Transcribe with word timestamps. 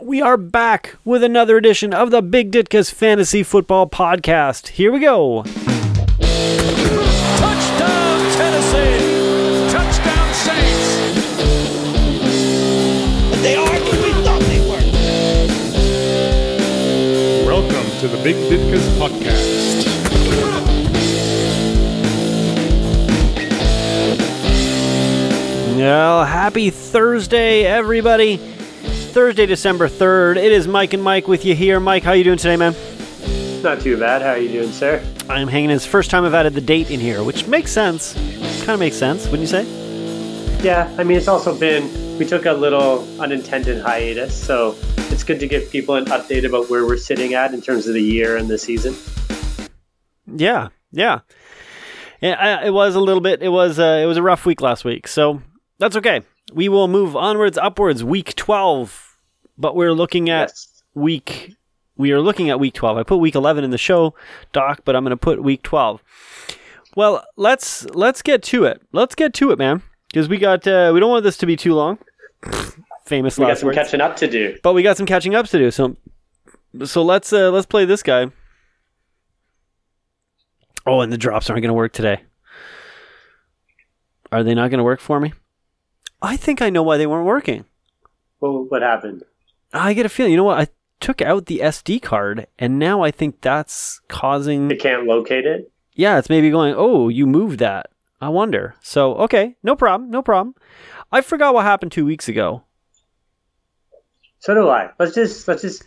We 0.00 0.22
are 0.22 0.36
back 0.36 0.94
with 1.04 1.24
another 1.24 1.56
edition 1.56 1.92
of 1.92 2.12
the 2.12 2.22
Big 2.22 2.52
Ditka's 2.52 2.88
Fantasy 2.88 3.42
Football 3.42 3.88
Podcast. 3.88 4.68
Here 4.68 4.92
we 4.92 5.00
go. 5.00 5.42
Touchdown, 7.42 8.20
Tennessee! 8.36 9.68
Touchdown, 9.72 10.34
Saints! 10.34 11.18
But 13.28 13.42
they 13.42 13.56
are 13.56 13.66
what 13.66 13.92
we 13.92 14.12
thought 14.22 14.40
they 14.42 14.60
were. 14.70 14.78
Welcome 17.44 17.90
to 17.98 18.06
the 18.06 18.22
Big 18.22 18.36
Ditka's 18.36 18.86
podcast. 19.00 19.88
Well, 25.76 26.24
happy 26.24 26.70
Thursday, 26.70 27.64
everybody. 27.64 28.57
Thursday, 29.08 29.46
December 29.46 29.88
3rd. 29.88 30.36
It 30.36 30.52
is 30.52 30.68
Mike 30.68 30.92
and 30.92 31.02
Mike 31.02 31.26
with 31.28 31.44
you 31.44 31.54
here. 31.54 31.80
Mike, 31.80 32.02
how 32.02 32.12
you 32.12 32.24
doing 32.24 32.38
today, 32.38 32.56
man? 32.56 32.74
Not 33.62 33.80
too 33.80 33.98
bad. 33.98 34.22
How 34.22 34.30
are 34.30 34.38
you 34.38 34.48
doing, 34.48 34.70
sir? 34.70 35.02
I'm 35.28 35.48
hanging. 35.48 35.70
It's 35.70 35.84
the 35.84 35.90
first 35.90 36.10
time 36.10 36.24
I've 36.24 36.34
added 36.34 36.54
the 36.54 36.60
date 36.60 36.90
in 36.90 37.00
here, 37.00 37.22
which 37.24 37.46
makes 37.46 37.72
sense. 37.72 38.12
Kind 38.58 38.70
of 38.70 38.78
makes 38.80 38.96
sense, 38.96 39.24
wouldn't 39.26 39.42
you 39.42 39.46
say? 39.46 39.64
Yeah, 40.62 40.92
I 40.98 41.04
mean, 41.04 41.16
it's 41.16 41.28
also 41.28 41.58
been, 41.58 42.18
we 42.18 42.24
took 42.26 42.46
a 42.46 42.52
little 42.52 43.06
unintended 43.20 43.82
hiatus, 43.82 44.40
so 44.40 44.76
it's 45.10 45.24
good 45.24 45.40
to 45.40 45.46
give 45.48 45.70
people 45.70 45.94
an 45.96 46.04
update 46.06 46.44
about 46.46 46.68
where 46.70 46.84
we're 46.86 46.96
sitting 46.96 47.34
at 47.34 47.52
in 47.54 47.60
terms 47.60 47.86
of 47.86 47.94
the 47.94 48.02
year 48.02 48.36
and 48.36 48.48
the 48.48 48.58
season. 48.58 48.94
Yeah, 50.26 50.68
yeah. 50.92 51.20
Yeah, 52.20 52.34
I- 52.62 52.66
it 52.66 52.70
was 52.70 52.94
a 52.94 53.00
little 53.00 53.20
bit. 53.20 53.42
It 53.42 53.48
was 53.48 53.78
uh, 53.78 54.00
it 54.02 54.06
was 54.06 54.16
a 54.16 54.22
rough 54.22 54.44
week 54.44 54.60
last 54.60 54.84
week, 54.84 55.06
so 55.06 55.40
that's 55.78 55.96
okay. 55.96 56.22
We 56.52 56.68
will 56.68 56.88
move 56.88 57.14
onwards, 57.16 57.58
upwards. 57.58 58.02
Week 58.02 58.34
twelve, 58.34 59.16
but 59.56 59.76
we're 59.76 59.92
looking 59.92 60.28
at 60.30 60.48
Yes. 60.50 60.82
week. 60.94 61.54
We 61.96 62.12
are 62.12 62.20
looking 62.20 62.48
at 62.48 62.58
week 62.60 62.74
twelve. 62.74 62.96
I 62.96 63.02
put 63.02 63.18
week 63.18 63.34
eleven 63.34 63.64
in 63.64 63.70
the 63.70 63.78
show 63.78 64.14
doc, 64.52 64.80
but 64.84 64.96
I'm 64.96 65.04
going 65.04 65.10
to 65.10 65.16
put 65.16 65.42
week 65.42 65.62
twelve. 65.62 66.02
Well, 66.96 67.24
let's 67.36 67.84
let's 67.90 68.22
get 68.22 68.42
to 68.44 68.64
it. 68.64 68.80
Let's 68.92 69.14
get 69.14 69.34
to 69.34 69.50
it, 69.50 69.58
man, 69.58 69.82
because 70.08 70.28
we 70.28 70.38
got 70.38 70.66
uh, 70.66 70.90
we 70.94 71.00
don't 71.00 71.10
want 71.10 71.24
this 71.24 71.36
to 71.38 71.46
be 71.46 71.56
too 71.56 71.74
long. 71.74 71.98
Famous 73.04 73.38
We 73.38 73.46
got 73.46 73.58
some 73.58 73.66
words. 73.66 73.76
catching 73.78 74.00
up 74.00 74.16
to 74.16 74.28
do. 74.28 74.56
But 74.62 74.74
we 74.74 74.82
got 74.82 74.96
some 74.96 75.06
catching 75.06 75.34
up 75.34 75.46
to 75.48 75.58
do. 75.58 75.70
So, 75.70 75.96
so 76.84 77.02
let's 77.02 77.32
uh, 77.32 77.50
let's 77.50 77.66
play 77.66 77.84
this 77.84 78.02
guy. 78.02 78.30
Oh, 80.86 81.00
and 81.00 81.12
the 81.12 81.18
drops 81.18 81.50
aren't 81.50 81.62
going 81.62 81.68
to 81.70 81.74
work 81.74 81.92
today. 81.92 82.20
Are 84.32 84.42
they 84.42 84.54
not 84.54 84.70
going 84.70 84.78
to 84.78 84.84
work 84.84 85.00
for 85.00 85.20
me? 85.20 85.32
I 86.20 86.36
think 86.36 86.60
I 86.60 86.70
know 86.70 86.82
why 86.82 86.96
they 86.96 87.06
weren't 87.06 87.26
working. 87.26 87.64
Well, 88.40 88.64
what 88.68 88.82
happened? 88.82 89.24
I 89.72 89.94
get 89.94 90.06
a 90.06 90.08
feeling. 90.08 90.32
You 90.32 90.38
know 90.38 90.44
what? 90.44 90.58
I 90.58 90.68
took 91.00 91.20
out 91.20 91.46
the 91.46 91.60
SD 91.60 92.02
card, 92.02 92.46
and 92.58 92.78
now 92.78 93.02
I 93.02 93.10
think 93.10 93.40
that's 93.40 94.00
causing. 94.08 94.68
They 94.68 94.76
can't 94.76 95.06
locate 95.06 95.46
it? 95.46 95.70
Yeah, 95.94 96.18
it's 96.18 96.28
maybe 96.28 96.50
going. 96.50 96.74
Oh, 96.76 97.08
you 97.08 97.26
moved 97.26 97.58
that. 97.60 97.90
I 98.20 98.28
wonder. 98.30 98.74
So 98.82 99.14
okay, 99.16 99.56
no 99.62 99.76
problem, 99.76 100.10
no 100.10 100.22
problem. 100.22 100.54
I 101.12 101.20
forgot 101.20 101.54
what 101.54 101.64
happened 101.64 101.92
two 101.92 102.04
weeks 102.04 102.28
ago. 102.28 102.64
So 104.40 104.54
do 104.54 104.68
I. 104.68 104.90
Let's 104.98 105.14
just, 105.14 105.48
let's 105.48 105.62
just, 105.62 105.84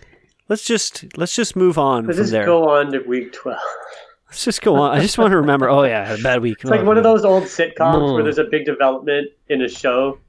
Let's 0.49 0.65
just 0.65 1.17
let's 1.17 1.33
just 1.33 1.55
move 1.55 1.77
on 1.77 2.07
let's 2.07 2.17
just 2.17 2.31
there. 2.31 2.45
go 2.45 2.69
on 2.69 2.91
to 2.91 2.99
week 2.99 3.31
12. 3.31 3.57
Let's 4.31 4.45
just 4.45 4.61
go 4.61 4.77
on. 4.77 4.97
I 4.97 5.01
just 5.01 5.17
want 5.17 5.31
to 5.31 5.37
remember. 5.37 5.69
Oh 5.69 5.83
yeah, 5.83 6.03
I 6.03 6.05
had 6.05 6.19
a 6.21 6.23
bad 6.23 6.41
week. 6.41 6.59
It's 6.61 6.69
like 6.69 6.79
oh, 6.79 6.85
one 6.85 6.97
of 6.97 7.03
those 7.03 7.25
old 7.25 7.43
sitcoms 7.43 7.99
No. 7.99 8.13
where 8.13 8.21
mm. 8.21 8.23
there's 8.23 8.37
a 8.37 8.45
big 8.45 8.65
development 8.65 9.27
in 9.49 9.61
a 9.61 9.67
show, 9.67 10.19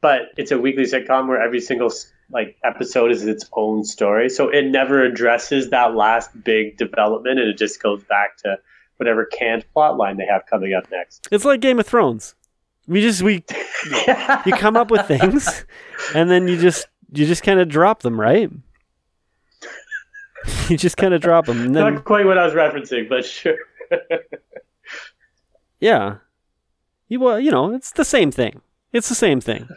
but 0.00 0.26
it's 0.36 0.52
a 0.52 0.58
weekly 0.58 0.84
sitcom 0.84 1.26
where 1.26 1.42
every 1.42 1.60
single 1.60 1.92
like 2.30 2.56
episode 2.62 3.10
is 3.10 3.26
its 3.26 3.44
own 3.54 3.82
story. 3.82 4.30
So 4.30 4.50
it 4.50 4.66
never 4.66 5.02
addresses 5.02 5.70
that 5.70 5.96
last 5.96 6.30
big 6.44 6.76
development, 6.76 7.40
and 7.40 7.48
it 7.48 7.58
just 7.58 7.82
goes 7.82 8.04
back 8.04 8.36
to 8.44 8.56
whatever 8.98 9.24
canned 9.24 9.64
plot 9.72 9.96
line 9.96 10.16
they 10.16 10.26
have 10.26 10.46
coming 10.46 10.72
up 10.72 10.88
next. 10.92 11.26
It's 11.32 11.44
like 11.44 11.60
Game 11.60 11.80
of 11.80 11.86
Thrones. 11.88 12.36
We 12.86 13.00
just 13.00 13.20
we 13.22 13.44
you 14.46 14.52
come 14.52 14.76
up 14.76 14.92
with 14.92 15.08
things, 15.08 15.64
and 16.14 16.30
then 16.30 16.46
you 16.46 16.56
just 16.56 16.86
you 17.12 17.26
just 17.26 17.42
kind 17.42 17.58
of 17.58 17.68
drop 17.68 18.02
them, 18.02 18.20
right? 18.20 18.48
you 20.68 20.76
just 20.76 20.96
kind 20.96 21.14
of 21.14 21.20
drop 21.20 21.46
them, 21.46 21.72
then 21.72 21.94
Not 21.94 22.04
quite 22.04 22.26
what 22.26 22.38
I 22.38 22.44
was 22.44 22.54
referencing, 22.54 23.08
but 23.08 23.24
sure. 23.24 23.56
yeah, 25.80 26.16
you 27.08 27.20
well, 27.20 27.38
you 27.38 27.50
know, 27.50 27.72
it's 27.72 27.92
the 27.92 28.04
same 28.04 28.30
thing. 28.30 28.60
It's 28.94 29.08
the 29.08 29.16
same 29.16 29.40
thing. 29.40 29.68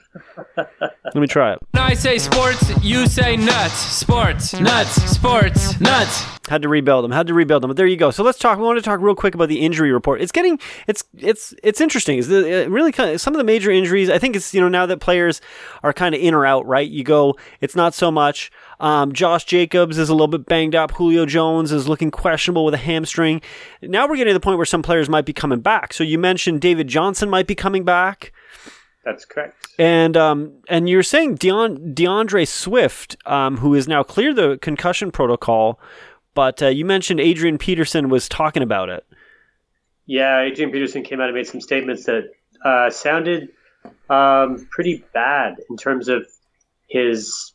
Let 0.55 1.15
me 1.15 1.25
try 1.25 1.53
it. 1.53 1.59
When 1.71 1.81
I 1.81 1.95
say 1.95 2.19
sports, 2.19 2.71
you 2.83 3.07
say 3.07 3.35
nuts. 3.35 3.73
Sports, 3.73 4.53
nuts, 4.59 4.91
sports, 4.91 5.79
nuts. 5.81 6.23
Had 6.47 6.61
to 6.61 6.69
rebuild 6.69 7.03
them. 7.03 7.11
Had 7.11 7.25
to 7.25 7.33
rebuild 7.33 7.63
them. 7.63 7.69
But 7.69 7.77
there 7.77 7.87
you 7.87 7.97
go. 7.97 8.11
So 8.11 8.23
let's 8.23 8.37
talk. 8.37 8.59
We 8.59 8.63
want 8.63 8.77
to 8.77 8.83
talk 8.83 9.01
real 9.01 9.15
quick 9.15 9.33
about 9.33 9.49
the 9.49 9.61
injury 9.61 9.91
report. 9.91 10.21
It's 10.21 10.31
getting. 10.31 10.59
It's 10.87 11.03
it's 11.17 11.55
it's 11.63 11.81
interesting. 11.81 12.19
It's 12.19 12.27
really 12.27 12.91
kind 12.91 13.09
of 13.09 13.19
some 13.19 13.33
of 13.33 13.39
the 13.39 13.43
major 13.43 13.71
injuries. 13.71 14.07
I 14.11 14.19
think 14.19 14.35
it's 14.35 14.53
you 14.53 14.61
know 14.61 14.69
now 14.69 14.85
that 14.85 14.99
players 14.99 15.41
are 15.81 15.93
kind 15.93 16.13
of 16.13 16.21
in 16.21 16.35
or 16.35 16.45
out. 16.45 16.67
Right. 16.67 16.87
You 16.87 17.03
go. 17.03 17.35
It's 17.59 17.75
not 17.75 17.95
so 17.95 18.11
much. 18.11 18.51
Um, 18.79 19.13
Josh 19.13 19.45
Jacobs 19.45 19.97
is 19.97 20.09
a 20.09 20.13
little 20.13 20.27
bit 20.27 20.45
banged 20.45 20.75
up. 20.75 20.91
Julio 20.91 21.25
Jones 21.25 21.71
is 21.71 21.87
looking 21.87 22.11
questionable 22.11 22.65
with 22.65 22.75
a 22.75 22.77
hamstring. 22.77 23.41
Now 23.81 24.07
we're 24.07 24.17
getting 24.17 24.29
to 24.29 24.35
the 24.35 24.39
point 24.39 24.57
where 24.57 24.65
some 24.67 24.83
players 24.83 25.09
might 25.09 25.25
be 25.25 25.33
coming 25.33 25.61
back. 25.61 25.91
So 25.91 26.03
you 26.03 26.19
mentioned 26.19 26.61
David 26.61 26.87
Johnson 26.87 27.31
might 27.31 27.47
be 27.47 27.55
coming 27.55 27.83
back. 27.83 28.31
That's 29.07 29.23
correct. 29.23 29.69
And 29.79 30.17
um, 30.17 30.51
and 30.67 30.89
you're 30.89 31.01
saying 31.01 31.37
Deon, 31.37 31.95
D'Andre 31.95 32.43
Swift, 32.43 33.15
um, 33.25 33.55
who 33.55 33.73
is 33.73 33.87
now 33.87 34.03
cleared 34.03 34.35
the 34.35 34.57
concussion 34.61 35.11
protocol, 35.11 35.79
but 36.33 36.61
uh, 36.61 36.67
you 36.67 36.83
mentioned 36.83 37.21
Adrian 37.21 37.57
Peterson 37.57 38.09
was 38.09 38.27
talking 38.27 38.61
about 38.61 38.89
it. 38.89 39.05
Yeah, 40.07 40.41
Adrian 40.41 40.71
Peterson 40.71 41.03
came 41.03 41.21
out 41.21 41.29
and 41.29 41.35
made 41.35 41.47
some 41.47 41.61
statements 41.61 42.03
that 42.03 42.31
uh, 42.65 42.89
sounded 42.89 43.47
um, 44.09 44.67
pretty 44.71 45.05
bad 45.13 45.55
in 45.69 45.77
terms 45.77 46.09
of 46.09 46.27
his 46.89 47.53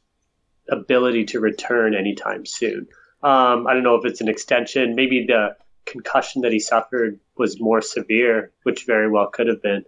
ability 0.70 1.26
to 1.26 1.40
return 1.40 1.94
anytime 1.94 2.46
soon. 2.46 2.88
Um, 3.22 3.66
I 3.66 3.74
don't 3.74 3.82
know 3.82 3.96
if 3.96 4.06
it's 4.06 4.22
an 4.22 4.28
extension. 4.28 4.94
Maybe 4.94 5.26
the 5.26 5.54
concussion 5.84 6.40
that 6.42 6.52
he 6.52 6.60
suffered 6.60 7.20
was 7.36 7.60
more 7.60 7.82
severe, 7.82 8.52
which 8.62 8.86
very 8.86 9.10
well 9.10 9.26
could 9.26 9.48
have 9.48 9.60
been, 9.60 9.84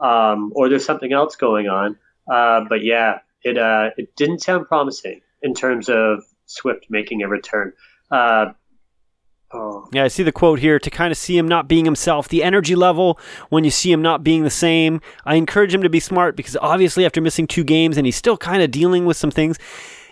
um, 0.00 0.52
or 0.54 0.68
there's 0.68 0.84
something 0.84 1.12
else 1.12 1.36
going 1.36 1.68
on. 1.68 1.96
Uh, 2.30 2.62
but 2.68 2.82
yeah, 2.84 3.18
it 3.42 3.58
uh, 3.58 3.90
it 3.96 4.14
didn't 4.16 4.40
sound 4.40 4.66
promising 4.66 5.20
in 5.42 5.54
terms 5.54 5.88
of 5.88 6.22
Swift 6.46 6.86
making 6.88 7.22
a 7.22 7.28
return. 7.28 7.72
Uh, 8.10 8.46
oh, 9.52 9.88
Yeah, 9.92 10.04
I 10.04 10.08
see 10.08 10.22
the 10.22 10.32
quote 10.32 10.58
here 10.58 10.78
to 10.78 10.90
kind 10.90 11.10
of 11.12 11.18
see 11.18 11.36
him 11.36 11.46
not 11.48 11.68
being 11.68 11.84
himself, 11.84 12.28
the 12.28 12.42
energy 12.42 12.74
level 12.74 13.18
when 13.50 13.64
you 13.64 13.70
see 13.70 13.92
him 13.92 14.02
not 14.02 14.24
being 14.24 14.42
the 14.44 14.50
same. 14.50 15.00
I 15.24 15.34
encourage 15.36 15.74
him 15.74 15.82
to 15.82 15.88
be 15.90 16.00
smart 16.00 16.36
because 16.36 16.56
obviously 16.60 17.04
after 17.04 17.20
missing 17.20 17.46
two 17.46 17.64
games 17.64 17.96
and 17.96 18.06
he's 18.06 18.16
still 18.16 18.36
kind 18.36 18.62
of 18.62 18.70
dealing 18.70 19.04
with 19.04 19.16
some 19.16 19.30
things. 19.30 19.58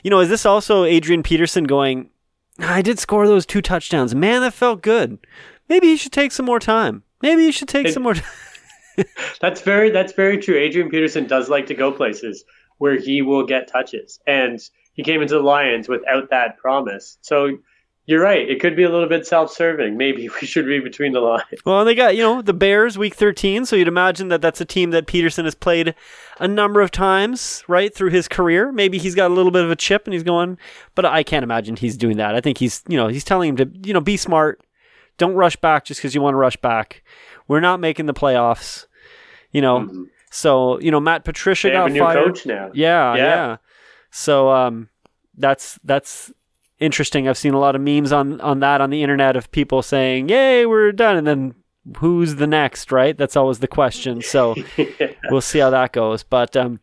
You 0.05 0.11
know, 0.11 0.21
is 0.21 0.29
this 0.29 0.45
also 0.45 0.85
Adrian 0.85 1.23
Peterson 1.23 1.65
going, 1.65 2.11
I 2.59 2.83
did 2.83 2.99
score 2.99 3.27
those 3.27 3.47
two 3.47 3.63
touchdowns. 3.63 4.15
Man, 4.15 4.41
that 4.43 4.53
felt 4.53 4.83
good. 4.83 5.19
Maybe 5.69 5.87
he 5.89 5.97
should 5.97 6.13
take 6.13 6.33
some 6.33 6.45
more 6.47 6.59
time. 6.61 7.05
Maybe 7.23 7.45
he 7.45 7.53
should 7.53 7.69
take 7.69 7.87
It- 7.87 7.95
some 7.95 8.03
more 8.03 8.15
time. 8.15 8.25
That's 9.41 9.61
very 9.61 9.91
that's 9.91 10.13
very 10.13 10.39
true. 10.39 10.57
Adrian 10.57 10.89
Peterson 10.89 11.27
does 11.27 11.49
like 11.49 11.67
to 11.67 11.75
go 11.75 11.91
places 11.91 12.45
where 12.79 12.97
he 12.97 13.23
will 13.23 13.45
get 13.45 13.69
touches, 13.69 14.21
and 14.27 14.61
he 14.95 15.03
came 15.03 15.23
into 15.23 15.35
the 15.35 15.43
Lions 15.43 15.89
without 15.89 16.31
that 16.31 16.59
promise. 16.59 17.19
So 17.23 17.59
you're 18.07 18.23
right. 18.23 18.49
It 18.49 18.61
could 18.61 18.75
be 18.75 18.83
a 18.83 18.91
little 18.91 19.09
bit 19.09 19.27
self-serving. 19.27 19.97
Maybe 19.97 20.29
we 20.41 20.47
should 20.47 20.67
read 20.67 20.83
between 20.83 21.13
the 21.13 21.21
lines. 21.21 21.45
Well, 21.65 21.85
they 21.85 21.95
got, 21.95 22.17
you 22.17 22.23
know, 22.23 22.43
the 22.43 22.53
Bears 22.53 22.99
week 22.99 23.15
13, 23.15 23.65
so 23.65 23.77
you'd 23.77 23.89
imagine 23.89 24.29
that 24.29 24.43
that's 24.43 24.61
a 24.61 24.65
team 24.65 24.91
that 24.91 25.07
Peterson 25.07 25.45
has 25.45 25.55
played 25.55 25.95
a 26.41 26.49
number 26.49 26.81
of 26.81 26.91
times, 26.91 27.63
right, 27.69 27.95
through 27.95 28.11
his 28.11 28.27
career. 28.27 28.73
Maybe 28.73 28.99
he's 28.99 29.15
got 29.15 29.31
a 29.31 29.35
little 29.35 29.53
bit 29.53 29.65
of 29.65 29.71
a 29.71 29.77
chip 29.77 30.07
and 30.07 30.15
he's 30.15 30.25
going, 30.25 30.59
but 30.95 31.05
I 31.05 31.23
can't 31.23 31.45
imagine 31.45 31.77
he's 31.77 31.97
doing 31.97 32.17
that. 32.17 32.35
I 32.35 32.41
think 32.41 32.59
he's, 32.59 32.83
you 32.89 32.97
know, 32.97 33.09
he's 33.09 33.25
telling 33.25 33.51
him 33.51 33.57
to, 33.57 33.71
you 33.87 33.95
know, 33.95 34.01
be 34.01 34.17
smart. 34.17 34.61
Don't 35.19 35.35
rush 35.35 35.57
back 35.57 35.85
just 35.85 36.01
because 36.01 36.15
you 36.15 36.23
want 36.23 36.35
to 36.35 36.39
rush 36.39 36.57
back. 36.57 37.05
We're 37.53 37.61
not 37.61 37.81
making 37.81 38.07
the 38.07 38.15
playoffs, 38.15 38.87
you 39.51 39.61
know. 39.61 40.07
So, 40.31 40.81
you 40.81 40.91
know, 40.91 41.01
Matt 41.01 41.23
Patricia 41.23 41.69
They 41.69 41.75
got 41.75 41.93
fired. 41.93 42.25
coach 42.25 42.47
now. 42.47 42.71
Yeah, 42.73 43.15
yeah, 43.15 43.25
Yeah. 43.25 43.57
So 44.11 44.51
um, 44.51 44.89
that's 45.37 45.79
that's 45.85 46.33
interesting. 46.79 47.29
I've 47.29 47.37
seen 47.37 47.53
a 47.53 47.59
lot 47.59 47.75
of 47.77 47.83
memes 47.83 48.11
on 48.11 48.41
on 48.41 48.61
that 48.61 48.81
on 48.81 48.89
the 48.89 49.03
internet 49.03 49.37
of 49.37 49.51
people 49.53 49.83
saying, 49.83 50.31
"Yay, 50.31 50.65
we're 50.65 50.93
done," 50.93 51.19
and 51.19 51.27
then 51.27 51.55
who's 51.99 52.37
the 52.37 52.47
next? 52.47 52.91
Right? 52.91 53.19
That's 53.19 53.37
always 53.37 53.59
the 53.59 53.69
question. 53.69 54.23
So 54.23 54.55
we'll 55.31 55.43
see 55.43 55.59
how 55.59 55.69
that 55.69 55.93
goes. 55.93 56.23
But 56.23 56.57
um, 56.57 56.81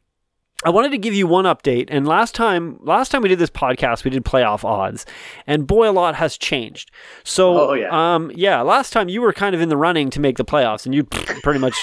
I 0.65 0.71
wanted 0.71 0.91
to 0.91 0.97
give 0.97 1.13
you 1.13 1.25
one 1.25 1.45
update. 1.45 1.85
And 1.87 2.05
last 2.05 2.35
time, 2.35 2.79
last 2.81 3.09
time 3.09 3.21
we 3.21 3.29
did 3.29 3.39
this 3.39 3.49
podcast, 3.49 4.03
we 4.03 4.11
did 4.11 4.25
playoff 4.25 4.65
odds, 4.65 5.05
and 5.47 5.65
boy, 5.65 5.89
a 5.89 5.91
lot 5.93 6.15
has 6.15 6.37
changed. 6.37 6.91
So, 7.23 7.69
Oh, 7.69 7.73
yeah. 7.73 8.15
um, 8.15 8.29
yeah, 8.35 8.59
last 8.61 8.91
time 8.91 9.07
you 9.07 9.21
were 9.21 9.31
kind 9.31 9.55
of 9.55 9.61
in 9.61 9.69
the 9.69 9.77
running 9.77 10.09
to 10.09 10.19
make 10.19 10.35
the 10.35 10.43
playoffs, 10.43 10.85
and 10.85 10.93
you 10.93 11.03
pretty 11.43 11.59
much 11.59 11.75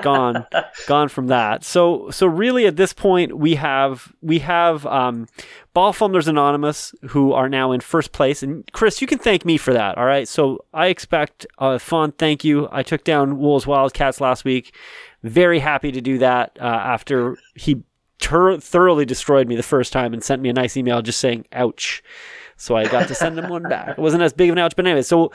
gone, 0.00 0.46
gone 0.86 1.08
from 1.10 1.26
that. 1.26 1.64
So, 1.64 2.08
so 2.10 2.26
really, 2.26 2.66
at 2.66 2.76
this 2.76 2.94
point, 2.94 3.36
we 3.36 3.56
have 3.56 4.10
we 4.22 4.38
have 4.38 4.86
um, 4.86 5.26
Ball 5.74 5.92
Fumblers 5.92 6.26
Anonymous 6.26 6.94
who 7.08 7.34
are 7.34 7.50
now 7.50 7.72
in 7.72 7.80
first 7.80 8.12
place, 8.12 8.42
and 8.42 8.64
Chris, 8.72 9.02
you 9.02 9.06
can 9.06 9.18
thank 9.18 9.44
me 9.44 9.58
for 9.58 9.74
that. 9.74 9.98
All 9.98 10.06
right, 10.06 10.26
so 10.26 10.64
I 10.72 10.86
expect 10.86 11.46
a 11.58 11.78
fond 11.78 12.16
thank 12.16 12.42
you. 12.42 12.68
I 12.72 12.82
took 12.82 13.04
down 13.04 13.36
Wolves 13.38 13.66
Wildcats 13.66 14.18
last 14.18 14.46
week. 14.46 14.74
Very 15.22 15.58
happy 15.58 15.92
to 15.92 16.00
do 16.00 16.16
that 16.18 16.56
uh, 16.58 16.64
after 16.64 17.36
he 17.54 17.82
tur- 18.18 18.58
thoroughly 18.58 19.04
destroyed 19.04 19.48
me 19.48 19.56
the 19.56 19.62
first 19.62 19.92
time 19.92 20.12
and 20.12 20.22
sent 20.22 20.42
me 20.42 20.48
a 20.48 20.52
nice 20.52 20.76
email 20.76 21.02
just 21.02 21.20
saying 21.20 21.46
"ouch." 21.52 22.02
So 22.56 22.76
I 22.76 22.86
got 22.86 23.08
to 23.08 23.14
send 23.14 23.38
him 23.38 23.48
one 23.48 23.64
back. 23.64 23.90
It 23.90 23.98
wasn't 23.98 24.22
as 24.22 24.32
big 24.32 24.48
of 24.48 24.54
an 24.54 24.60
ouch, 24.60 24.76
but 24.76 24.86
anyway. 24.86 25.02
So 25.02 25.32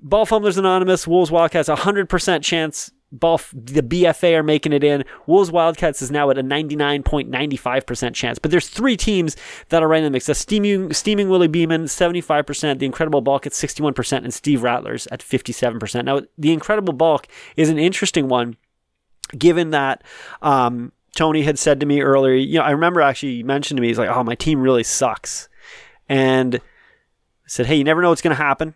Ball 0.00 0.24
Fumblers 0.24 0.56
Anonymous, 0.56 1.06
Wolves 1.06 1.30
Wildcats, 1.30 1.68
hundred 1.68 2.08
percent 2.08 2.44
chance. 2.44 2.90
Ball, 3.12 3.40
the 3.52 3.82
BFA 3.82 4.36
are 4.36 4.44
making 4.44 4.72
it 4.72 4.84
in. 4.84 5.04
Wolves 5.26 5.50
Wildcats 5.50 6.00
is 6.00 6.12
now 6.12 6.30
at 6.30 6.38
a 6.38 6.44
ninety 6.44 6.76
nine 6.76 7.02
point 7.02 7.28
ninety 7.28 7.56
five 7.56 7.84
percent 7.84 8.14
chance. 8.14 8.38
But 8.38 8.52
there's 8.52 8.68
three 8.68 8.96
teams 8.96 9.36
that 9.70 9.82
are 9.82 9.88
right 9.88 9.98
in 9.98 10.04
the 10.04 10.10
mix. 10.10 10.26
That's 10.26 10.38
steaming, 10.38 10.92
steaming 10.92 11.28
Willie 11.28 11.48
Beeman, 11.48 11.88
seventy 11.88 12.20
five 12.20 12.46
percent. 12.46 12.78
The 12.78 12.86
Incredible 12.86 13.20
Bulk 13.20 13.46
at 13.46 13.52
sixty 13.52 13.82
one 13.82 13.94
percent, 13.94 14.24
and 14.24 14.32
Steve 14.32 14.62
Rattlers 14.62 15.08
at 15.08 15.24
fifty 15.24 15.52
seven 15.52 15.80
percent. 15.80 16.06
Now 16.06 16.20
the 16.38 16.52
Incredible 16.52 16.92
Bulk 16.92 17.26
is 17.56 17.68
an 17.68 17.78
interesting 17.78 18.28
one 18.28 18.56
given 19.36 19.70
that 19.70 20.04
um, 20.42 20.92
Tony 21.16 21.42
had 21.42 21.58
said 21.58 21.80
to 21.80 21.86
me 21.86 22.00
earlier, 22.00 22.34
you 22.34 22.58
know, 22.58 22.64
I 22.64 22.70
remember 22.70 23.00
actually 23.00 23.36
he 23.36 23.42
mentioned 23.42 23.76
to 23.78 23.82
me, 23.82 23.88
he's 23.88 23.98
like, 23.98 24.08
oh, 24.10 24.22
my 24.24 24.34
team 24.34 24.60
really 24.60 24.84
sucks. 24.84 25.48
And 26.08 26.56
I 26.56 26.60
said, 27.46 27.66
hey, 27.66 27.76
you 27.76 27.84
never 27.84 28.00
know 28.02 28.10
what's 28.10 28.22
going 28.22 28.36
to 28.36 28.42
happen, 28.42 28.74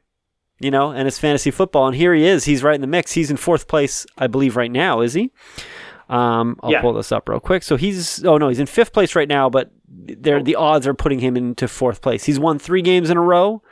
you 0.61 0.71
know, 0.71 0.91
and 0.91 1.07
it's 1.09 1.19
fantasy 1.19 1.51
football. 1.51 1.87
And 1.87 1.97
here 1.97 2.15
he 2.15 2.25
is. 2.27 2.45
He's 2.45 2.63
right 2.63 2.75
in 2.75 2.81
the 2.81 2.87
mix. 2.87 3.13
He's 3.13 3.31
in 3.31 3.37
fourth 3.37 3.69
place, 3.69 4.07
I 4.19 4.27
believe, 4.27 4.57
right 4.57 4.71
now, 4.71 5.01
is 5.01 5.15
he? 5.15 5.33
Um, 6.09 6.59
I'll 6.63 6.71
Yeah. 6.73 6.81
pull 6.81 6.93
this 6.93 7.13
up 7.13 7.29
real 7.29 7.41
quick. 7.41 7.63
So 7.63 7.77
he's, 7.77 8.25
oh 8.25 8.37
no, 8.37 8.49
he's 8.49 8.59
in 8.61 8.67
fifth 8.67 8.93
place 8.93 9.15
right 9.17 9.29
now, 9.29 9.49
but 9.49 9.71
there 9.89 10.43
the 10.43 10.57
odds 10.57 10.87
are 10.87 10.95
putting 10.95 11.21
him 11.21 11.37
into 11.37 11.67
fourth 11.69 12.03
place. 12.03 12.25
He's 12.25 12.39
won 12.39 12.59
three 12.59 12.83
games 12.83 13.11
in 13.11 13.17
a 13.17 13.23
row, 13.23 13.63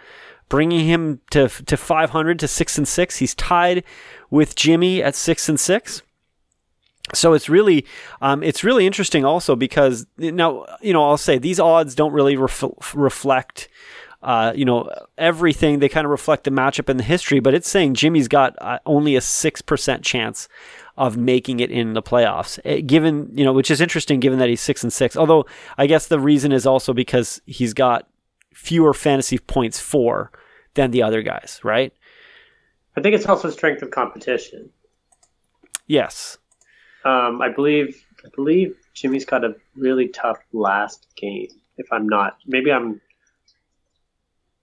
bringing 0.48 0.86
him 0.86 1.20
to 1.32 1.48
to 1.48 1.76
500 1.76 2.38
to 2.38 2.48
six 2.48 2.78
and 2.78 2.86
six. 2.88 3.16
He's 3.18 3.34
tied 3.34 3.84
with 4.30 4.54
Jimmy 4.54 5.02
at 5.02 5.14
six 5.14 5.48
and 5.48 5.58
six 5.60 6.02
so 7.14 7.32
it's 7.34 7.48
really 7.48 7.84
um, 8.20 8.42
it's 8.42 8.64
really 8.64 8.86
interesting 8.86 9.24
also 9.24 9.54
because 9.56 10.06
now 10.18 10.64
you 10.80 10.92
know 10.92 11.04
I'll 11.04 11.16
say 11.16 11.38
these 11.38 11.60
odds 11.60 11.94
don't 11.94 12.12
really 12.12 12.36
ref- 12.36 12.94
reflect 12.94 13.68
uh, 14.22 14.52
you 14.54 14.64
know 14.64 14.88
everything. 15.18 15.80
They 15.80 15.88
kind 15.88 16.04
of 16.04 16.10
reflect 16.10 16.44
the 16.44 16.50
matchup 16.50 16.88
and 16.88 16.98
the 16.98 17.04
history 17.04 17.40
but 17.40 17.54
it's 17.54 17.68
saying 17.68 17.94
Jimmy's 17.94 18.28
got 18.28 18.54
uh, 18.60 18.78
only 18.86 19.16
a 19.16 19.20
6% 19.20 20.02
chance 20.02 20.48
of 20.96 21.16
making 21.16 21.60
it 21.60 21.70
in 21.70 21.94
the 21.94 22.02
playoffs 22.02 22.58
Eh, 22.64 22.80
given 22.80 23.30
you 23.34 23.44
know 23.44 23.52
which 23.52 23.70
is 23.70 23.80
interesting 23.80 24.20
given 24.20 24.38
that 24.38 24.48
he's 24.48 24.60
6 24.60 24.82
and 24.84 24.92
6 24.92 25.16
although 25.16 25.46
I 25.78 25.86
guess 25.86 26.06
the 26.06 26.20
reason 26.20 26.52
is 26.52 26.66
also 26.66 26.92
because 26.92 27.40
he's 27.46 27.72
got 27.74 28.08
fewer 28.52 28.92
fantasy 28.94 29.38
points 29.38 29.80
for 29.80 30.30
than 30.74 30.90
the 30.90 31.02
other 31.02 31.22
guys 31.22 31.60
right? 31.64 31.92
I 32.96 33.00
think 33.00 33.14
it's 33.14 33.26
also 33.26 33.48
strength 33.50 33.82
of 33.82 33.90
competition. 33.90 34.70
yes 35.86 36.38
Um, 37.04 37.42
I 37.42 37.48
believe 37.48 38.02
I 38.24 38.28
believe 38.34 38.76
Jimmy's 38.94 39.24
got 39.24 39.44
a 39.44 39.54
really 39.76 40.08
tough 40.08 40.38
last 40.52 41.06
game. 41.16 41.48
If 41.76 41.86
I'm 41.92 42.08
not, 42.08 42.36
maybe 42.46 42.70
I'm 42.70 43.00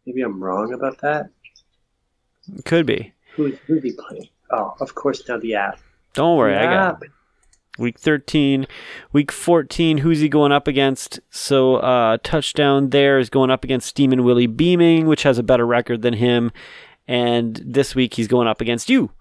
maybe 0.05 0.21
I'm 0.21 0.41
wrong 0.41 0.73
about 0.73 1.01
that. 1.01 1.29
could 2.65 2.85
be 2.85 3.13
Who 3.35 3.51
who's 3.67 3.83
he 3.83 3.91
playing? 3.91 4.29
Oh, 4.51 4.73
of 4.79 4.95
course 4.95 5.21
now 5.27 5.37
the 5.37 5.55
app. 5.55 5.79
don't 6.13 6.37
worry 6.37 6.55
I 6.55 6.63
got 6.63 6.97
Yeah. 7.01 7.07
Week 7.77 7.97
13, 7.97 8.67
week 9.13 9.31
14, 9.31 9.99
who's 9.99 10.19
he 10.19 10.27
going 10.27 10.51
up 10.51 10.67
against? 10.67 11.21
So, 11.29 11.75
uh, 11.77 12.17
touchdown 12.23 12.89
there 12.89 13.19
is 13.19 13.29
going 13.29 13.49
up 13.49 13.63
against 13.63 13.87
Steeman 13.87 14.25
Willie 14.25 14.47
Beaming, 14.47 15.07
which 15.07 15.23
has 15.23 15.37
a 15.37 15.43
better 15.43 15.65
record 15.65 16.01
than 16.01 16.15
him. 16.15 16.51
And 17.07 17.61
this 17.65 17.95
week 17.95 18.15
he's 18.15 18.27
going 18.27 18.49
up 18.49 18.59
against 18.59 18.89
you. 18.89 19.11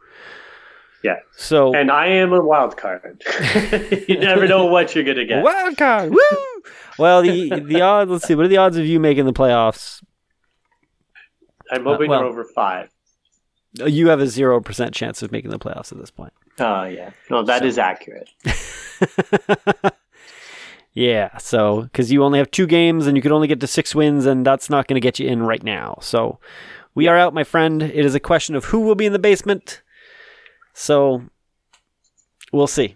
Yeah. 1.04 1.16
So, 1.36 1.74
And 1.74 1.90
I 1.90 2.06
am 2.06 2.32
a 2.32 2.42
wild 2.42 2.76
card. 2.76 3.22
you 4.08 4.18
never 4.18 4.48
know 4.48 4.66
what 4.66 4.94
you're 4.94 5.04
gonna 5.04 5.24
get. 5.24 5.44
wild 5.44 5.76
card. 5.76 6.10
Woo! 6.10 6.62
well, 6.98 7.22
the 7.22 7.60
the 7.60 7.80
odds, 7.80 8.10
let's 8.10 8.26
see, 8.26 8.34
what 8.34 8.44
are 8.46 8.48
the 8.48 8.56
odds 8.56 8.76
of 8.76 8.86
you 8.86 8.98
making 8.98 9.26
the 9.26 9.32
playoffs? 9.32 10.02
I'm 11.70 11.86
uh, 11.86 11.92
hoping 11.92 12.10
well. 12.10 12.22
we're 12.22 12.28
over 12.28 12.44
five. 12.44 12.90
You 13.74 14.08
have 14.08 14.18
a 14.18 14.24
0% 14.24 14.92
chance 14.92 15.22
of 15.22 15.30
making 15.30 15.50
the 15.50 15.58
playoffs 15.58 15.92
at 15.92 15.98
this 15.98 16.10
point. 16.10 16.32
Oh 16.58 16.84
yeah. 16.84 17.10
No, 17.30 17.44
that 17.44 17.64
is 17.64 17.78
accurate. 17.78 18.28
Yeah, 20.98 21.36
so 21.36 21.82
because 21.82 22.10
you 22.10 22.24
only 22.24 22.40
have 22.40 22.50
two 22.50 22.66
games 22.66 23.06
and 23.06 23.16
you 23.16 23.22
could 23.22 23.30
only 23.30 23.46
get 23.46 23.60
to 23.60 23.68
six 23.68 23.94
wins, 23.94 24.26
and 24.26 24.44
that's 24.44 24.68
not 24.68 24.88
going 24.88 25.00
to 25.00 25.04
get 25.04 25.20
you 25.20 25.28
in 25.28 25.44
right 25.44 25.62
now. 25.62 25.98
So 26.00 26.40
we 26.96 27.06
are 27.06 27.16
out, 27.16 27.32
my 27.32 27.44
friend. 27.44 27.82
It 27.82 28.04
is 28.04 28.16
a 28.16 28.20
question 28.20 28.56
of 28.56 28.64
who 28.64 28.80
will 28.80 28.96
be 28.96 29.06
in 29.06 29.12
the 29.12 29.20
basement. 29.20 29.80
So 30.78 31.24
we'll 32.52 32.68
see. 32.68 32.94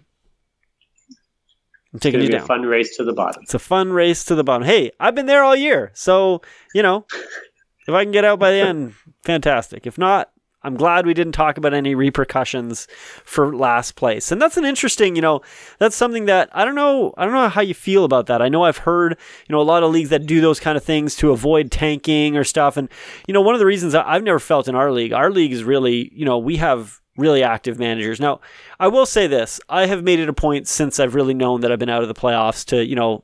I'm 1.93 1.99
taking 1.99 2.21
gonna 2.21 2.31
you 2.31 2.37
be 2.37 2.43
a 2.43 2.47
fun 2.47 2.61
race 2.61 2.95
to 2.95 3.03
the 3.03 3.11
bottom. 3.11 3.43
It's 3.43 3.53
a 3.53 3.59
fun 3.59 3.91
race 3.91 4.23
to 4.25 4.35
the 4.35 4.43
bottom. 4.43 4.65
Hey, 4.65 4.91
I've 5.01 5.15
been 5.15 5.25
there 5.25 5.43
all 5.43 5.55
year, 5.55 5.91
so 5.93 6.41
you 6.73 6.81
know, 6.81 7.05
if 7.87 7.93
I 7.93 8.05
can 8.05 8.13
get 8.13 8.23
out 8.23 8.39
by 8.39 8.51
the 8.51 8.57
end, 8.59 8.93
fantastic. 9.25 9.85
If 9.85 9.97
not, 9.97 10.31
I'm 10.63 10.75
glad 10.75 11.05
we 11.05 11.13
didn't 11.13 11.33
talk 11.33 11.57
about 11.57 11.73
any 11.73 11.93
repercussions 11.93 12.87
for 13.25 13.53
last 13.53 13.95
place. 13.97 14.31
And 14.31 14.41
that's 14.41 14.55
an 14.55 14.63
interesting, 14.63 15.17
you 15.17 15.21
know, 15.21 15.41
that's 15.77 15.97
something 15.97 16.23
that 16.27 16.49
I 16.53 16.63
don't 16.63 16.75
know, 16.75 17.13
I 17.17 17.25
don't 17.25 17.33
know 17.33 17.49
how 17.49 17.61
you 17.61 17.73
feel 17.73 18.05
about 18.05 18.27
that. 18.27 18.41
I 18.41 18.47
know 18.47 18.63
I've 18.63 18.77
heard, 18.77 19.19
you 19.49 19.53
know, 19.53 19.61
a 19.61 19.63
lot 19.63 19.83
of 19.83 19.91
leagues 19.91 20.09
that 20.09 20.25
do 20.25 20.39
those 20.39 20.61
kind 20.61 20.77
of 20.77 20.85
things 20.85 21.17
to 21.17 21.31
avoid 21.31 21.69
tanking 21.69 22.37
or 22.37 22.45
stuff. 22.45 22.77
And 22.77 22.87
you 23.27 23.33
know, 23.33 23.41
one 23.41 23.55
of 23.55 23.59
the 23.59 23.65
reasons 23.65 23.93
I've 23.93 24.23
never 24.23 24.39
felt 24.39 24.69
in 24.69 24.75
our 24.75 24.89
league, 24.89 25.11
our 25.11 25.29
league 25.29 25.51
is 25.51 25.65
really, 25.65 26.09
you 26.15 26.23
know, 26.23 26.37
we 26.37 26.55
have 26.55 27.01
really 27.17 27.43
active 27.43 27.79
managers. 27.79 28.19
Now, 28.19 28.39
I 28.79 28.87
will 28.87 29.05
say 29.05 29.27
this, 29.27 29.59
I 29.69 29.85
have 29.85 30.03
made 30.03 30.19
it 30.19 30.29
a 30.29 30.33
point 30.33 30.67
since 30.67 30.99
I've 30.99 31.15
really 31.15 31.33
known 31.33 31.61
that 31.61 31.71
I've 31.71 31.79
been 31.79 31.89
out 31.89 32.01
of 32.01 32.07
the 32.07 32.13
playoffs 32.13 32.65
to, 32.65 32.85
you 32.85 32.95
know, 32.95 33.23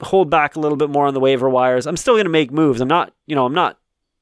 hold 0.00 0.30
back 0.30 0.56
a 0.56 0.60
little 0.60 0.76
bit 0.76 0.90
more 0.90 1.06
on 1.06 1.14
the 1.14 1.20
waiver 1.20 1.48
wires. 1.48 1.86
I'm 1.86 1.96
still 1.96 2.14
going 2.14 2.26
to 2.26 2.30
make 2.30 2.52
moves. 2.52 2.80
I'm 2.80 2.88
not, 2.88 3.12
you 3.26 3.34
know, 3.34 3.46
I'm 3.46 3.54
not 3.54 3.78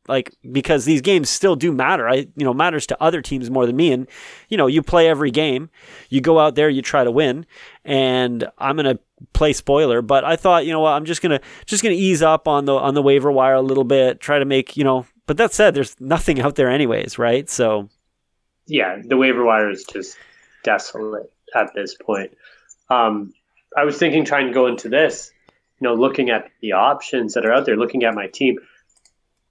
like 0.08 0.34
because 0.50 0.84
these 0.84 1.00
games 1.00 1.30
still 1.30 1.56
do 1.56 1.72
matter. 1.72 2.08
I, 2.08 2.26
you 2.36 2.44
know, 2.44 2.54
matters 2.54 2.86
to 2.88 3.02
other 3.02 3.22
teams 3.22 3.50
more 3.50 3.66
than 3.66 3.76
me. 3.76 3.92
And 3.92 4.08
you 4.48 4.56
know, 4.56 4.66
you 4.66 4.82
play 4.82 5.08
every 5.08 5.30
game. 5.30 5.70
You 6.08 6.20
go 6.20 6.38
out 6.38 6.54
there, 6.54 6.68
you 6.68 6.82
try 6.82 7.04
to 7.04 7.10
win. 7.10 7.46
And 7.84 8.50
I'm 8.58 8.76
going 8.76 8.96
to 8.96 9.02
play 9.32 9.52
spoiler, 9.52 10.02
but 10.02 10.24
I 10.24 10.36
thought, 10.36 10.66
you 10.66 10.72
know 10.72 10.80
what, 10.80 10.92
I'm 10.92 11.04
just 11.04 11.22
going 11.22 11.38
to 11.38 11.44
just 11.66 11.82
going 11.82 11.94
to 11.94 12.00
ease 12.00 12.22
up 12.22 12.48
on 12.48 12.64
the 12.64 12.74
on 12.74 12.94
the 12.94 13.02
waiver 13.02 13.30
wire 13.30 13.54
a 13.54 13.62
little 13.62 13.84
bit, 13.84 14.20
try 14.20 14.38
to 14.38 14.44
make, 14.44 14.76
you 14.76 14.84
know, 14.84 15.06
but 15.26 15.36
that 15.36 15.52
said, 15.52 15.74
there's 15.74 15.98
nothing 16.00 16.40
out 16.40 16.56
there 16.56 16.68
anyways, 16.68 17.18
right? 17.18 17.48
So, 17.48 17.88
yeah, 18.66 19.00
the 19.02 19.16
waiver 19.16 19.44
wire 19.44 19.70
is 19.70 19.84
just 19.84 20.16
desolate 20.64 21.32
at 21.54 21.74
this 21.74 21.94
point. 21.94 22.36
Um, 22.88 23.32
I 23.76 23.84
was 23.84 23.96
thinking 23.98 24.24
trying 24.24 24.46
to 24.48 24.52
go 24.52 24.66
into 24.66 24.88
this, 24.88 25.32
you 25.80 25.88
know, 25.88 25.94
looking 25.94 26.30
at 26.30 26.50
the 26.60 26.72
options 26.72 27.34
that 27.34 27.46
are 27.46 27.52
out 27.52 27.66
there, 27.66 27.76
looking 27.76 28.04
at 28.04 28.14
my 28.14 28.26
team. 28.26 28.58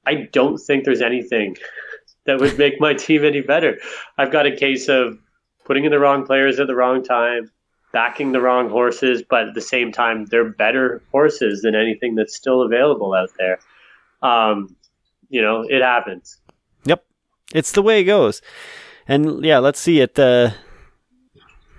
I 0.05 0.29
don't 0.31 0.57
think 0.57 0.83
there's 0.83 1.01
anything 1.01 1.57
that 2.25 2.39
would 2.39 2.57
make 2.57 2.79
my 2.79 2.93
team 2.93 3.25
any 3.25 3.41
better. 3.41 3.79
I've 4.17 4.31
got 4.31 4.45
a 4.45 4.55
case 4.55 4.87
of 4.89 5.19
putting 5.65 5.85
in 5.85 5.91
the 5.91 5.99
wrong 5.99 6.25
players 6.25 6.59
at 6.59 6.67
the 6.67 6.75
wrong 6.75 7.03
time, 7.03 7.51
backing 7.93 8.31
the 8.31 8.41
wrong 8.41 8.69
horses, 8.69 9.23
but 9.27 9.49
at 9.49 9.53
the 9.53 9.61
same 9.61 9.91
time, 9.91 10.25
they're 10.25 10.49
better 10.49 11.01
horses 11.11 11.61
than 11.61 11.75
anything 11.75 12.15
that's 12.15 12.35
still 12.35 12.61
available 12.61 13.13
out 13.13 13.29
there. 13.37 13.59
Um, 14.21 14.75
you 15.29 15.41
know, 15.41 15.65
it 15.67 15.81
happens. 15.81 16.37
Yep. 16.85 17.03
It's 17.53 17.71
the 17.71 17.81
way 17.81 18.01
it 18.01 18.05
goes. 18.05 18.41
And 19.11 19.43
yeah, 19.43 19.59
let's 19.59 19.79
see 19.79 19.99
it. 19.99 20.15
The 20.15 20.53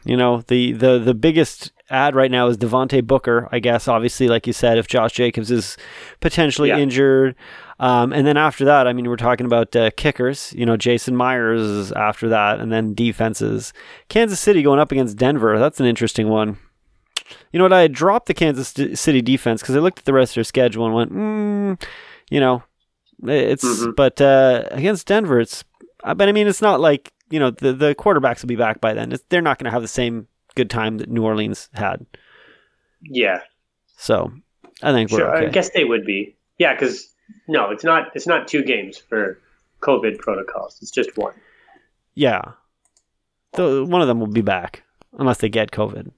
you 0.04 0.16
know, 0.16 0.42
the 0.48 0.72
the 0.72 0.98
the 0.98 1.14
biggest 1.14 1.72
ad 1.88 2.14
right 2.14 2.30
now 2.30 2.46
is 2.48 2.56
Devontae 2.56 3.06
Booker, 3.06 3.48
I 3.52 3.58
guess, 3.58 3.86
obviously, 3.88 4.26
like 4.28 4.46
you 4.46 4.52
said, 4.52 4.78
if 4.78 4.86
Josh 4.86 5.12
Jacobs 5.12 5.50
is 5.50 5.76
potentially 6.20 6.68
Yeah. 6.70 6.78
injured. 6.78 7.34
Um, 7.78 8.12
and 8.12 8.26
then 8.26 8.36
after 8.36 8.64
that, 8.64 8.86
I 8.86 8.92
mean, 8.92 9.08
we're 9.08 9.16
talking 9.16 9.44
about 9.46 9.74
uh, 9.76 9.90
kickers, 9.96 10.52
you 10.56 10.64
know, 10.64 10.76
Jason 10.76 11.16
Myers 11.16 11.60
is 11.62 11.92
after 11.92 12.28
that, 12.28 12.60
and 12.60 12.70
then 12.72 12.94
defenses. 12.94 13.72
Kansas 14.08 14.38
City 14.40 14.62
going 14.62 14.78
up 14.80 14.92
against 14.92 15.16
Denver. 15.16 15.58
That's 15.58 15.80
an 15.80 15.86
interesting 15.86 16.28
one. 16.28 16.58
You 17.52 17.58
know 17.58 17.64
what? 17.64 17.72
I 17.72 17.88
dropped 17.88 18.26
the 18.26 18.34
Kansas 18.34 18.68
City 19.00 19.20
defense 19.22 19.60
because 19.62 19.74
I 19.76 19.80
looked 19.80 20.00
at 20.00 20.04
the 20.04 20.12
rest 20.12 20.32
of 20.32 20.34
their 20.36 20.44
schedule 20.44 20.84
and 20.86 20.94
went, 20.94 21.12
mm, 21.12 21.82
you 22.30 22.40
know, 22.40 22.62
it's, 23.24 23.64
Mhm. 23.64 23.96
but 23.96 24.20
uh, 24.20 24.64
against 24.70 25.06
Denver, 25.08 25.40
it's, 25.40 25.64
uh, 26.04 26.14
but 26.14 26.28
I 26.28 26.32
mean, 26.32 26.46
it's 26.46 26.62
not 26.62 26.80
like, 26.80 27.12
you 27.32 27.38
know, 27.40 27.50
the, 27.50 27.72
the 27.72 27.94
quarterbacks 27.94 28.42
will 28.42 28.48
be 28.48 28.56
back 28.56 28.80
by 28.80 28.92
then. 28.92 29.12
It's, 29.12 29.24
they're 29.28 29.40
not 29.42 29.58
going 29.58 29.64
to 29.64 29.70
have 29.70 29.82
the 29.82 29.88
same 29.88 30.28
good 30.54 30.68
time 30.70 30.98
that 30.98 31.08
New 31.08 31.24
Orleans 31.24 31.70
had. 31.72 32.04
Yeah. 33.02 33.40
So 33.96 34.32
I 34.82 34.92
think 34.92 35.10
we're 35.10 35.18
Sure, 35.20 35.36
okay. 35.36 35.46
I 35.46 35.50
guess 35.50 35.70
they 35.70 35.84
would 35.84 36.04
be. 36.04 36.36
Yeah, 36.58 36.74
because 36.74 37.08
no, 37.48 37.70
it's 37.70 37.84
not. 37.84 38.10
It's 38.14 38.26
not 38.26 38.46
two 38.46 38.62
games 38.62 38.98
for 38.98 39.40
COVID 39.80 40.18
protocols. 40.18 40.78
It's 40.82 40.90
just 40.90 41.16
one. 41.16 41.34
Yeah. 42.14 42.42
So 43.56 43.84
one 43.84 44.02
of 44.02 44.08
them 44.08 44.20
will 44.20 44.26
be 44.26 44.42
back 44.42 44.82
unless 45.18 45.38
they 45.38 45.48
get 45.48 45.70
COVID. 45.70 46.10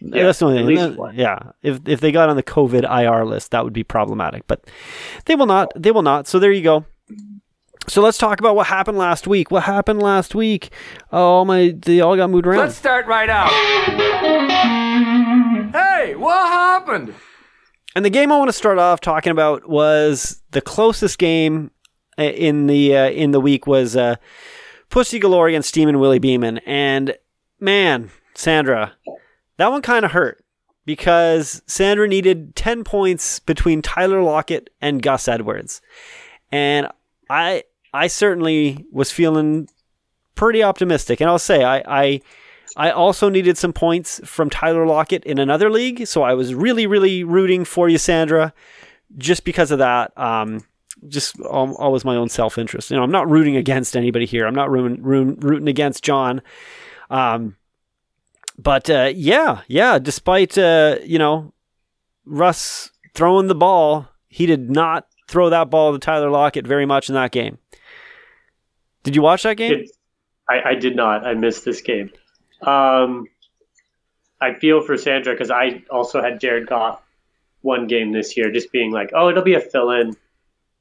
Yeah, 0.00 0.24
That's 0.24 0.40
the 0.40 0.46
only 0.46 0.76
thing. 0.76 0.96
one. 0.96 1.14
Yeah. 1.14 1.52
If 1.62 1.80
if 1.86 2.00
they 2.00 2.12
got 2.12 2.28
on 2.28 2.36
the 2.36 2.42
COVID 2.42 2.84
IR 2.84 3.24
list, 3.24 3.52
that 3.52 3.64
would 3.64 3.72
be 3.72 3.84
problematic. 3.84 4.46
But 4.46 4.68
they 5.24 5.34
will 5.34 5.46
not. 5.46 5.72
They 5.74 5.90
will 5.90 6.02
not. 6.02 6.28
So 6.28 6.38
there 6.38 6.52
you 6.52 6.62
go. 6.62 6.84
So 7.86 8.00
let's 8.02 8.18
talk 8.18 8.40
about 8.40 8.56
what 8.56 8.66
happened 8.66 8.96
last 8.98 9.26
week. 9.26 9.50
What 9.50 9.64
happened 9.64 10.02
last 10.02 10.34
week? 10.34 10.72
Oh 11.12 11.44
my! 11.44 11.74
They 11.76 12.00
all 12.00 12.16
got 12.16 12.30
moved 12.30 12.46
around. 12.46 12.60
Let's 12.60 12.76
start 12.76 13.06
right 13.06 13.28
out. 13.28 13.50
Hey, 15.72 16.14
what 16.14 16.48
happened? 16.48 17.14
And 17.94 18.04
the 18.04 18.10
game 18.10 18.32
I 18.32 18.38
want 18.38 18.48
to 18.48 18.52
start 18.52 18.78
off 18.78 19.00
talking 19.00 19.30
about 19.30 19.68
was 19.68 20.42
the 20.50 20.60
closest 20.60 21.18
game 21.18 21.70
uh, 22.18 22.22
in 22.22 22.66
the 22.66 22.96
uh, 22.96 23.10
in 23.10 23.30
the 23.32 23.40
week 23.40 23.66
was 23.66 23.96
uh, 23.96 24.16
Pussy 24.88 25.18
Galore 25.18 25.48
against 25.48 25.68
Steam 25.68 25.88
and 25.88 26.00
Willie 26.00 26.18
Beeman. 26.18 26.58
And 26.66 27.14
man, 27.60 28.10
Sandra, 28.34 28.94
that 29.58 29.70
one 29.70 29.82
kind 29.82 30.04
of 30.04 30.12
hurt 30.12 30.44
because 30.86 31.62
Sandra 31.66 32.08
needed 32.08 32.56
ten 32.56 32.82
points 32.82 33.40
between 33.40 33.82
Tyler 33.82 34.22
Lockett 34.22 34.70
and 34.80 35.02
Gus 35.02 35.28
Edwards, 35.28 35.80
and 36.50 36.88
I 37.28 37.64
I 37.94 38.08
certainly 38.08 38.84
was 38.90 39.10
feeling 39.10 39.68
pretty 40.34 40.62
optimistic. 40.62 41.20
And 41.20 41.30
I'll 41.30 41.38
say 41.38 41.64
I 41.64 41.82
I. 41.86 42.20
I 42.76 42.90
also 42.90 43.28
needed 43.28 43.56
some 43.56 43.72
points 43.72 44.20
from 44.24 44.50
Tyler 44.50 44.84
Lockett 44.84 45.22
in 45.24 45.38
another 45.38 45.70
league, 45.70 46.08
so 46.08 46.24
I 46.24 46.34
was 46.34 46.54
really, 46.54 46.88
really 46.88 47.22
rooting 47.22 47.64
for 47.64 47.88
you, 47.88 47.98
Sandra, 47.98 48.52
just 49.16 49.44
because 49.44 49.70
of 49.70 49.78
that. 49.78 50.16
Um, 50.18 50.64
just 51.06 51.38
al- 51.40 51.76
always 51.76 52.04
my 52.04 52.16
own 52.16 52.28
self 52.28 52.58
interest. 52.58 52.90
You 52.90 52.96
know, 52.96 53.04
I'm 53.04 53.12
not 53.12 53.30
rooting 53.30 53.56
against 53.56 53.96
anybody 53.96 54.26
here. 54.26 54.44
I'm 54.44 54.54
not 54.54 54.70
rooting, 54.72 55.02
rooting, 55.02 55.38
rooting 55.40 55.68
against 55.68 56.02
John. 56.02 56.42
Um, 57.10 57.56
but 58.58 58.88
uh, 58.90 59.12
yeah, 59.14 59.60
yeah. 59.68 59.98
Despite 59.98 60.56
uh, 60.58 60.96
you 61.04 61.18
know 61.18 61.52
Russ 62.24 62.90
throwing 63.14 63.46
the 63.46 63.54
ball, 63.54 64.08
he 64.28 64.46
did 64.46 64.70
not 64.70 65.06
throw 65.28 65.50
that 65.50 65.70
ball 65.70 65.92
to 65.92 65.98
Tyler 65.98 66.30
Lockett 66.30 66.66
very 66.66 66.86
much 66.86 67.08
in 67.08 67.14
that 67.14 67.30
game. 67.30 67.58
Did 69.04 69.14
you 69.14 69.22
watch 69.22 69.44
that 69.44 69.56
game? 69.56 69.72
It, 69.72 69.90
I, 70.48 70.70
I 70.70 70.74
did 70.74 70.96
not. 70.96 71.24
I 71.24 71.34
missed 71.34 71.64
this 71.64 71.80
game. 71.80 72.10
Um, 72.62 73.28
I 74.40 74.54
feel 74.54 74.82
for 74.82 74.96
Sandra 74.98 75.32
because 75.32 75.50
I 75.50 75.84
also 75.90 76.20
had 76.20 76.40
Jared 76.40 76.66
Goff 76.66 77.00
one 77.60 77.86
game 77.86 78.12
this 78.12 78.36
year, 78.36 78.50
just 78.50 78.72
being 78.72 78.90
like, 78.90 79.10
oh, 79.14 79.28
it'll 79.28 79.42
be 79.42 79.54
a 79.54 79.60
fill 79.60 79.90
in. 79.90 80.14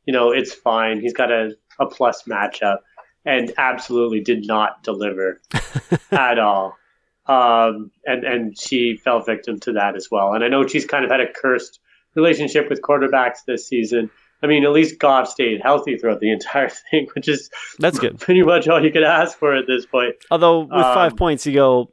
You 0.06 0.13
know, 0.13 0.32
it's 0.32 0.53
fine. 0.53 1.00
He's 1.00 1.13
got 1.13 1.32
a, 1.32 1.56
a 1.80 1.86
plus 1.86 2.24
matchup 2.24 2.80
and 3.25 3.53
absolutely 3.58 4.22
did 4.22 4.46
not 4.46 4.84
deliver 4.84 5.42
at 6.12 6.39
all. 6.39 6.77
Um, 7.25 7.92
and, 8.06 8.25
and 8.25 8.60
she 8.60 8.98
fell 8.98 9.22
victim 9.22 9.60
to 9.62 9.74
that 9.74 9.96
as 9.96 10.10
well. 10.12 10.34
And 10.34 10.44
I 10.44 10.50
know 10.50 10.68
she's 10.68 10.86
kind 10.86 11.06
of 11.06 11.12
had 11.12 11.22
a 11.22 11.32
cursed 11.32 11.80
relationship 12.15 12.70
with 12.70 12.82
quarterbacks 12.82 13.46
this 13.48 13.65
season. 13.65 14.10
I 14.43 14.47
mean, 14.47 14.63
at 14.65 14.71
least 14.71 15.00
Goff 15.00 15.29
stayed 15.29 15.62
healthy 15.62 15.97
throughout 15.97 16.19
the 16.19 16.31
entire 16.31 16.69
thing, 16.91 17.07
which 17.15 17.27
is 17.27 17.50
That's 17.79 17.97
good. 17.97 18.19
pretty 18.19 18.43
much 18.43 18.67
all 18.67 18.83
you 18.83 18.91
could 18.91 19.03
ask 19.03 19.38
for 19.38 19.55
at 19.55 19.65
this 19.67 19.85
point. 19.85 20.15
Although 20.29 20.62
with 20.62 20.69
five 20.71 21.13
Um, 21.13 21.17
points, 21.17 21.45
you 21.45 21.53
go, 21.53 21.91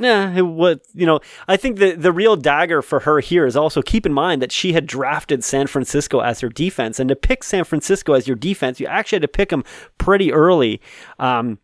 yeah, 0.00 0.40
what 0.40 0.80
you 0.94 1.04
know? 1.06 1.20
I 1.48 1.56
think 1.58 1.78
the 1.78 1.92
the 1.92 2.12
real 2.12 2.34
dagger 2.34 2.80
for 2.80 3.00
her 3.00 3.20
here 3.20 3.44
is 3.46 3.56
also 3.56 3.82
keep 3.82 4.06
in 4.06 4.12
mind 4.12 4.40
that 4.40 4.50
she 4.50 4.72
had 4.72 4.86
drafted 4.86 5.44
San 5.44 5.66
Francisco 5.66 6.20
as 6.20 6.40
her 6.40 6.48
defense, 6.48 6.98
and 6.98 7.08
to 7.10 7.14
pick 7.16 7.44
San 7.44 7.64
Francisco 7.64 8.14
as 8.14 8.26
your 8.26 8.36
defense, 8.36 8.80
you 8.80 8.86
actually 8.86 9.16
had 9.16 9.22
to 9.22 9.28
pick 9.28 9.50
them 9.50 9.64
pretty 9.98 10.32
early. 10.32 10.80
Um, 11.18 11.58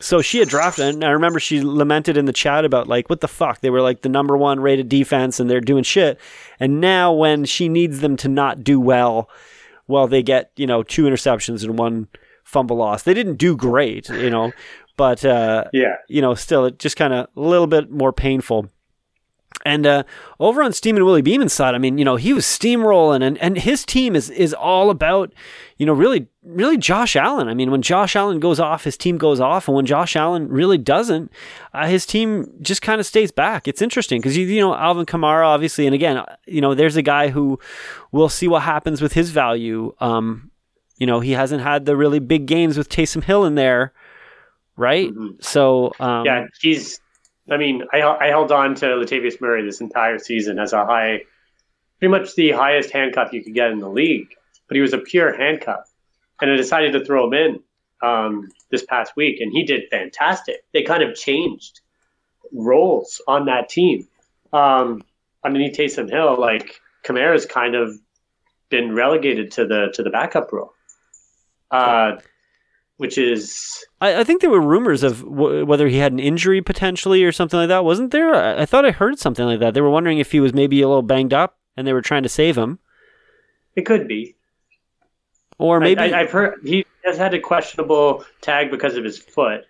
so 0.00 0.20
she 0.22 0.38
had 0.38 0.48
drafted, 0.48 0.94
and 0.94 1.02
I 1.04 1.10
remember 1.10 1.40
she 1.40 1.62
lamented 1.62 2.16
in 2.16 2.26
the 2.26 2.32
chat 2.32 2.64
about 2.64 2.86
like, 2.86 3.08
what 3.10 3.20
the 3.20 3.28
fuck? 3.28 3.60
They 3.60 3.70
were 3.70 3.80
like 3.80 4.02
the 4.02 4.08
number 4.08 4.36
one 4.36 4.60
rated 4.60 4.88
defense, 4.88 5.40
and 5.40 5.50
they're 5.50 5.60
doing 5.60 5.82
shit. 5.84 6.20
And 6.60 6.80
now 6.80 7.12
when 7.12 7.44
she 7.44 7.68
needs 7.68 8.00
them 8.00 8.16
to 8.18 8.28
not 8.28 8.62
do 8.62 8.78
well, 8.78 9.28
well, 9.86 10.06
they 10.06 10.22
get 10.22 10.50
you 10.56 10.66
know 10.66 10.82
two 10.82 11.04
interceptions 11.04 11.64
and 11.64 11.78
one 11.78 12.08
fumble 12.44 12.76
loss. 12.76 13.02
They 13.02 13.14
didn't 13.14 13.36
do 13.36 13.56
great, 13.56 14.08
you 14.10 14.30
know, 14.30 14.52
but 14.96 15.24
uh, 15.24 15.64
Yeah. 15.72 15.96
you 16.08 16.20
know, 16.20 16.34
still 16.34 16.66
it 16.66 16.78
just 16.78 16.96
kind 16.96 17.12
of 17.14 17.26
a 17.36 17.40
little 17.40 17.66
bit 17.66 17.90
more 17.90 18.12
painful. 18.12 18.68
And 19.66 19.86
uh, 19.86 20.02
over 20.38 20.62
on 20.62 20.74
Steam 20.74 20.96
and 20.96 21.06
Willie 21.06 21.22
Beeman's 21.22 21.54
side, 21.54 21.74
I 21.74 21.78
mean, 21.78 21.96
you 21.96 22.04
know, 22.04 22.16
he 22.16 22.34
was 22.34 22.44
steamrolling, 22.44 23.22
and, 23.22 23.38
and 23.38 23.56
his 23.56 23.86
team 23.86 24.14
is 24.14 24.28
is 24.28 24.52
all 24.52 24.90
about, 24.90 25.32
you 25.78 25.86
know, 25.86 25.94
really, 25.94 26.28
really 26.42 26.76
Josh 26.76 27.16
Allen. 27.16 27.48
I 27.48 27.54
mean, 27.54 27.70
when 27.70 27.80
Josh 27.80 28.14
Allen 28.14 28.40
goes 28.40 28.60
off, 28.60 28.84
his 28.84 28.98
team 28.98 29.16
goes 29.16 29.40
off, 29.40 29.66
and 29.66 29.74
when 29.74 29.86
Josh 29.86 30.16
Allen 30.16 30.48
really 30.48 30.76
doesn't, 30.76 31.32
uh, 31.72 31.86
his 31.86 32.04
team 32.04 32.52
just 32.60 32.82
kind 32.82 33.00
of 33.00 33.06
stays 33.06 33.32
back. 33.32 33.66
It's 33.66 33.80
interesting 33.80 34.20
because 34.20 34.36
you 34.36 34.46
you 34.46 34.60
know 34.60 34.74
Alvin 34.74 35.06
Kamara, 35.06 35.46
obviously, 35.46 35.86
and 35.86 35.94
again, 35.94 36.22
you 36.46 36.60
know, 36.60 36.74
there's 36.74 36.96
a 36.96 37.02
guy 37.02 37.28
who 37.28 37.58
we'll 38.12 38.28
see 38.28 38.48
what 38.48 38.64
happens 38.64 39.00
with 39.00 39.14
his 39.14 39.30
value. 39.30 39.94
Um, 39.98 40.50
you 40.98 41.06
know, 41.06 41.20
he 41.20 41.32
hasn't 41.32 41.62
had 41.62 41.86
the 41.86 41.96
really 41.96 42.18
big 42.18 42.44
games 42.44 42.76
with 42.76 42.90
Taysom 42.90 43.24
Hill 43.24 43.46
in 43.46 43.54
there, 43.54 43.94
right? 44.76 45.10
So 45.40 45.94
um, 46.00 46.26
Yeah, 46.26 46.46
he's. 46.60 47.00
I 47.50 47.56
mean, 47.56 47.84
I, 47.92 48.02
I 48.02 48.26
held 48.28 48.52
on 48.52 48.74
to 48.76 48.86
Latavius 48.86 49.40
Murray 49.40 49.64
this 49.64 49.80
entire 49.80 50.18
season 50.18 50.58
as 50.58 50.72
a 50.72 50.84
high, 50.84 51.22
pretty 51.98 52.10
much 52.10 52.34
the 52.34 52.52
highest 52.52 52.90
handcuff 52.90 53.32
you 53.32 53.42
could 53.42 53.54
get 53.54 53.70
in 53.70 53.80
the 53.80 53.88
league. 53.88 54.34
But 54.68 54.76
he 54.76 54.80
was 54.80 54.94
a 54.94 54.98
pure 54.98 55.36
handcuff, 55.36 55.92
and 56.40 56.50
I 56.50 56.56
decided 56.56 56.92
to 56.92 57.04
throw 57.04 57.26
him 57.26 57.34
in 57.34 57.60
um, 58.02 58.48
this 58.70 58.84
past 58.84 59.12
week, 59.14 59.40
and 59.40 59.52
he 59.52 59.64
did 59.64 59.90
fantastic. 59.90 60.64
They 60.72 60.82
kind 60.82 61.02
of 61.02 61.14
changed 61.14 61.80
roles 62.52 63.20
on 63.28 63.46
that 63.46 63.68
team. 63.68 64.08
Um, 64.52 65.02
underneath 65.44 65.76
Taysom 65.76 66.10
Hill, 66.10 66.40
like 66.40 66.80
Kamara's 67.04 67.44
kind 67.44 67.74
of 67.74 67.98
been 68.70 68.94
relegated 68.94 69.52
to 69.52 69.66
the 69.66 69.92
to 69.94 70.02
the 70.02 70.10
backup 70.10 70.52
role, 70.52 70.72
uh, 71.70 72.16
which 72.96 73.18
is 73.18 73.84
I, 74.00 74.20
I 74.20 74.24
think 74.24 74.40
there 74.40 74.50
were 74.50 74.60
rumors 74.60 75.02
of 75.02 75.20
w- 75.22 75.64
whether 75.66 75.88
he 75.88 75.98
had 75.98 76.12
an 76.12 76.18
injury 76.18 76.62
potentially 76.62 77.24
or 77.24 77.32
something 77.32 77.58
like 77.58 77.68
that. 77.68 77.84
Wasn't 77.84 78.10
there? 78.12 78.34
I, 78.34 78.62
I 78.62 78.66
thought 78.66 78.84
I 78.84 78.90
heard 78.90 79.18
something 79.18 79.44
like 79.44 79.60
that. 79.60 79.74
They 79.74 79.80
were 79.80 79.90
wondering 79.90 80.18
if 80.18 80.32
he 80.32 80.40
was 80.40 80.52
maybe 80.54 80.80
a 80.82 80.88
little 80.88 81.02
banged 81.02 81.34
up 81.34 81.58
and 81.76 81.86
they 81.86 81.92
were 81.92 82.02
trying 82.02 82.22
to 82.22 82.28
save 82.28 82.56
him, 82.56 82.78
it 83.74 83.82
could 83.84 84.06
be. 84.06 84.36
or 85.58 85.80
maybe 85.80 86.00
I, 86.00 86.08
I, 86.10 86.20
I've 86.20 86.30
heard 86.30 86.60
he 86.64 86.86
has 87.04 87.18
had 87.18 87.34
a 87.34 87.40
questionable 87.40 88.24
tag 88.40 88.70
because 88.70 88.96
of 88.96 89.04
his 89.04 89.18
foot. 89.18 89.62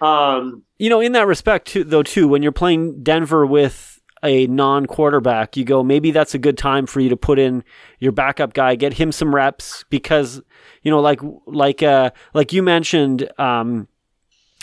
Um, 0.00 0.62
you 0.78 0.88
know, 0.88 1.00
in 1.00 1.12
that 1.12 1.26
respect, 1.26 1.68
too, 1.68 1.84
though, 1.84 2.02
too, 2.02 2.26
when 2.26 2.42
you're 2.42 2.52
playing 2.52 3.02
Denver 3.02 3.44
with 3.44 3.99
a 4.22 4.46
non-quarterback, 4.46 5.56
you 5.56 5.64
go 5.64 5.82
maybe 5.82 6.10
that's 6.10 6.34
a 6.34 6.38
good 6.38 6.58
time 6.58 6.86
for 6.86 7.00
you 7.00 7.08
to 7.08 7.16
put 7.16 7.38
in 7.38 7.64
your 7.98 8.12
backup 8.12 8.52
guy, 8.52 8.74
get 8.74 8.94
him 8.94 9.12
some 9.12 9.34
reps 9.34 9.84
because 9.90 10.42
you 10.82 10.90
know, 10.90 11.00
like 11.00 11.20
like 11.46 11.82
uh 11.82 12.10
like 12.34 12.52
you 12.52 12.62
mentioned, 12.62 13.30
um, 13.38 13.88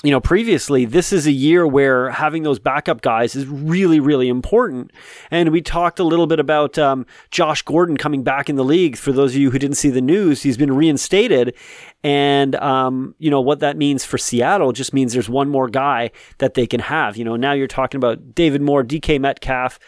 you 0.03 0.11
know, 0.11 0.19
previously, 0.19 0.85
this 0.85 1.11
is 1.11 1.25
a 1.25 1.31
year 1.31 1.65
where 1.65 2.11
having 2.11 2.43
those 2.43 2.59
backup 2.59 3.01
guys 3.01 3.35
is 3.35 3.47
really, 3.47 3.99
really 3.99 4.29
important. 4.29 4.91
And 5.31 5.49
we 5.49 5.59
talked 5.59 5.97
a 5.99 6.03
little 6.03 6.27
bit 6.27 6.39
about 6.39 6.77
um, 6.77 7.07
Josh 7.31 7.63
Gordon 7.63 7.97
coming 7.97 8.21
back 8.21 8.47
in 8.47 8.57
the 8.57 8.63
league. 8.63 8.95
For 8.95 9.11
those 9.11 9.31
of 9.33 9.41
you 9.41 9.49
who 9.49 9.57
didn't 9.57 9.77
see 9.77 9.89
the 9.89 10.01
news, 10.01 10.43
he's 10.43 10.55
been 10.55 10.75
reinstated. 10.75 11.55
And, 12.03 12.55
um, 12.57 13.15
you 13.17 13.31
know, 13.31 13.41
what 13.41 13.59
that 13.61 13.75
means 13.75 14.05
for 14.05 14.19
Seattle 14.19 14.71
just 14.71 14.93
means 14.93 15.13
there's 15.13 15.29
one 15.29 15.49
more 15.49 15.67
guy 15.67 16.11
that 16.37 16.53
they 16.53 16.67
can 16.67 16.79
have. 16.79 17.17
You 17.17 17.23
know, 17.23 17.35
now 17.35 17.53
you're 17.53 17.65
talking 17.65 17.97
about 17.97 18.35
David 18.35 18.61
Moore, 18.61 18.83
DK 18.83 19.19
Metcalf, 19.19 19.79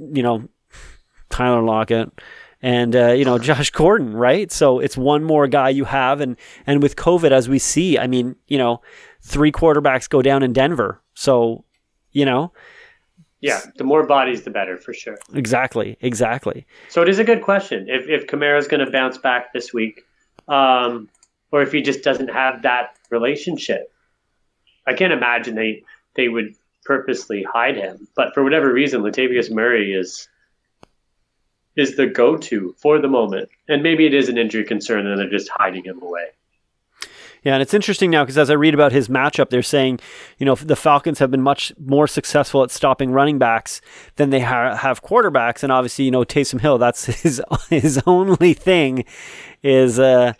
you 0.00 0.22
know, 0.22 0.48
Tyler 1.28 1.62
Lockett 1.62 2.10
and 2.64 2.96
uh, 2.96 3.12
you 3.12 3.26
know 3.26 3.38
Josh 3.38 3.70
Gordon, 3.70 4.14
right? 4.14 4.50
So 4.50 4.78
it's 4.78 4.96
one 4.96 5.22
more 5.22 5.46
guy 5.46 5.68
you 5.68 5.84
have, 5.84 6.22
and 6.22 6.36
and 6.66 6.82
with 6.82 6.96
COVID, 6.96 7.30
as 7.30 7.46
we 7.46 7.58
see, 7.58 7.98
I 7.98 8.06
mean, 8.06 8.36
you 8.48 8.56
know, 8.56 8.80
three 9.24 9.50
quarterbacks 9.50 10.08
go 10.08 10.22
down 10.22 10.42
in 10.42 10.52
Denver, 10.52 11.00
so 11.14 11.64
you 12.12 12.24
know, 12.24 12.52
yeah, 13.40 13.60
the 13.76 13.84
more 13.84 14.06
bodies, 14.06 14.42
the 14.42 14.50
better 14.50 14.76
for 14.76 14.94
sure. 14.94 15.18
exactly, 15.34 15.96
exactly. 16.00 16.66
So 16.88 17.02
it 17.02 17.08
is 17.08 17.18
a 17.18 17.24
good 17.24 17.42
question 17.42 17.88
if 17.88 18.08
if 18.08 18.26
Kamara's 18.26 18.68
going 18.68 18.84
to 18.84 18.90
bounce 18.90 19.18
back 19.18 19.52
this 19.52 19.72
week, 19.72 20.02
um, 20.48 21.08
or 21.50 21.62
if 21.62 21.72
he 21.72 21.82
just 21.82 22.02
doesn't 22.02 22.28
have 22.28 22.62
that 22.62 22.96
relationship. 23.10 23.90
I 24.86 24.94
can't 24.94 25.12
imagine 25.12 25.54
they 25.54 25.82
they 26.14 26.28
would 26.28 26.54
purposely 26.84 27.42
hide 27.42 27.76
him, 27.76 28.06
but 28.14 28.34
for 28.34 28.44
whatever 28.44 28.72
reason, 28.72 29.02
Latavius 29.02 29.50
Murray 29.50 29.94
is 29.94 30.28
is 31.76 31.96
the 31.96 32.06
go-to 32.06 32.74
for 32.78 33.00
the 33.00 33.08
moment, 33.08 33.48
and 33.68 33.82
maybe 33.82 34.06
it 34.06 34.14
is 34.14 34.28
an 34.28 34.38
injury 34.38 34.64
concern, 34.64 35.06
and 35.06 35.18
they're 35.18 35.28
just 35.28 35.48
hiding 35.48 35.84
him 35.84 36.00
away. 36.02 36.28
Yeah, 37.44 37.52
and 37.54 37.62
it's 37.62 37.74
interesting 37.74 38.10
now 38.10 38.24
because 38.24 38.38
as 38.38 38.50
I 38.50 38.54
read 38.54 38.72
about 38.72 38.92
his 38.92 39.08
matchup, 39.08 39.50
they're 39.50 39.62
saying, 39.62 40.00
you 40.38 40.46
know, 40.46 40.54
the 40.54 40.76
Falcons 40.76 41.18
have 41.18 41.30
been 41.30 41.42
much 41.42 41.72
more 41.78 42.06
successful 42.06 42.62
at 42.62 42.70
stopping 42.70 43.12
running 43.12 43.38
backs 43.38 43.82
than 44.16 44.30
they 44.30 44.40
ha- 44.40 44.76
have 44.76 45.02
quarterbacks, 45.02 45.62
and 45.62 45.70
obviously, 45.70 46.06
you 46.06 46.10
know, 46.10 46.24
Taysom 46.24 46.60
Hill, 46.60 46.78
that's 46.78 47.04
his 47.22 47.42
his 47.68 48.00
only 48.06 48.54
thing 48.54 49.04
is. 49.62 49.98
Uh, 49.98 50.32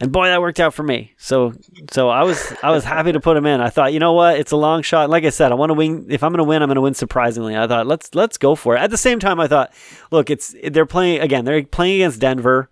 and 0.00 0.10
boy, 0.10 0.26
that 0.26 0.40
worked 0.40 0.58
out 0.58 0.74
for 0.74 0.82
me. 0.82 1.14
So, 1.16 1.52
so 1.92 2.08
I 2.08 2.24
was 2.24 2.52
I 2.64 2.72
was 2.72 2.82
happy 2.82 3.12
to 3.12 3.20
put 3.20 3.36
him 3.36 3.46
in. 3.46 3.60
I 3.60 3.70
thought, 3.70 3.92
you 3.92 4.00
know 4.00 4.12
what, 4.12 4.38
it's 4.38 4.50
a 4.50 4.56
long 4.56 4.82
shot. 4.82 5.08
Like 5.08 5.24
I 5.24 5.30
said, 5.30 5.52
I 5.52 5.54
want 5.54 5.70
to 5.70 5.74
win. 5.74 6.06
If 6.10 6.24
I'm 6.24 6.32
going 6.32 6.38
to 6.38 6.44
win, 6.44 6.62
I'm 6.62 6.68
going 6.68 6.74
to 6.74 6.80
win 6.80 6.94
surprisingly. 6.94 7.56
I 7.56 7.68
thought 7.68 7.86
let's 7.86 8.12
let's 8.12 8.36
go 8.36 8.56
for 8.56 8.76
it. 8.76 8.80
At 8.80 8.90
the 8.90 8.96
same 8.96 9.20
time, 9.20 9.38
I 9.38 9.46
thought, 9.46 9.72
look, 10.10 10.30
it's 10.30 10.54
they're 10.64 10.84
playing 10.84 11.20
again. 11.20 11.44
They're 11.44 11.62
playing 11.62 12.00
against 12.00 12.20
Denver, 12.20 12.68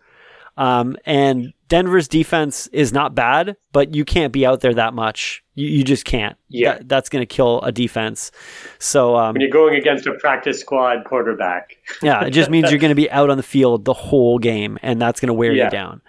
um, 0.56 0.96
and 1.06 1.52
Denver's 1.68 2.06
defense 2.08 2.66
is 2.68 2.92
not 2.92 3.14
bad, 3.14 3.56
but 3.72 3.94
you 3.94 4.04
can't 4.04 4.32
be 4.32 4.44
out 4.44 4.60
there 4.60 4.74
that 4.74 4.92
much. 4.92 5.42
You, 5.54 5.66
you 5.68 5.84
just 5.84 6.04
can't. 6.04 6.36
Yeah. 6.48 6.74
That- 6.74 6.88
that's 6.88 7.08
going 7.08 7.22
to 7.22 7.26
kill 7.26 7.60
a 7.62 7.72
defense. 7.72 8.30
So 8.78 9.16
um, 9.16 9.32
When 9.32 9.40
you're 9.40 9.50
going 9.50 9.76
against 9.76 10.06
a 10.06 10.12
practice 10.14 10.60
squad 10.60 11.04
quarterback, 11.04 11.76
yeah, 12.02 12.24
it 12.24 12.30
just 12.32 12.50
means 12.50 12.70
you're 12.70 12.78
going 12.80 12.90
to 12.90 12.94
be 12.94 13.10
out 13.10 13.30
on 13.30 13.36
the 13.38 13.42
field 13.42 13.84
the 13.86 13.94
whole 13.94 14.38
game, 14.38 14.78
and 14.82 15.00
that's 15.00 15.20
going 15.20 15.28
to 15.28 15.34
wear 15.34 15.52
Yeah. 15.52 15.64
you 15.64 15.70
down. 15.70 16.02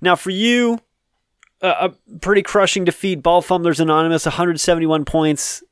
Now, 0.00 0.16
for 0.16 0.30
you, 0.30 0.80
a, 1.60 1.68
a 1.68 2.16
pretty 2.20 2.42
crushing 2.42 2.84
defeat. 2.84 3.22
Ball 3.22 3.42
Fumblers 3.42 3.80
Anonymous, 3.80 4.26
171 4.26 5.04
points 5.04 5.62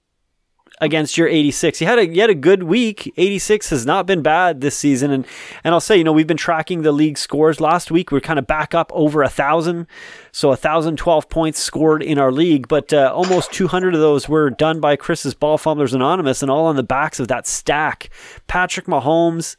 against 0.80 1.16
your 1.16 1.28
86. 1.28 1.80
You 1.80 1.86
had 1.86 1.98
a 1.98 2.26
a 2.26 2.34
good 2.34 2.64
week. 2.64 3.12
86 3.16 3.70
has 3.70 3.86
not 3.86 4.06
been 4.06 4.22
bad 4.22 4.60
this 4.60 4.76
season, 4.76 5.10
and 5.10 5.26
and 5.64 5.74
I'll 5.74 5.80
say, 5.80 5.96
you 5.96 6.04
know, 6.04 6.12
we've 6.12 6.26
been 6.26 6.36
tracking 6.36 6.82
the 6.82 6.92
league 6.92 7.18
scores. 7.18 7.60
Last 7.60 7.90
week 7.90 8.10
we 8.10 8.18
are 8.18 8.22
kind 8.22 8.38
of 8.38 8.46
back 8.46 8.74
up 8.74 8.90
over 8.94 9.22
a 9.22 9.28
thousand, 9.28 9.86
so 10.32 10.50
a 10.50 10.56
thousand 10.56 10.96
twelve 10.96 11.28
points 11.28 11.58
scored 11.58 12.02
in 12.02 12.18
our 12.18 12.32
league, 12.32 12.68
but 12.68 12.92
uh, 12.92 13.12
almost 13.14 13.52
200 13.52 13.94
of 13.94 14.00
those 14.00 14.28
were 14.28 14.50
done 14.50 14.80
by 14.80 14.96
Chris's 14.96 15.34
Ball 15.34 15.58
Fumblers 15.58 15.94
Anonymous, 15.94 16.42
and 16.42 16.50
all 16.50 16.66
on 16.66 16.76
the 16.76 16.82
backs 16.82 17.20
of 17.20 17.28
that 17.28 17.46
stack. 17.46 18.10
Patrick 18.46 18.86
Mahomes, 18.86 19.56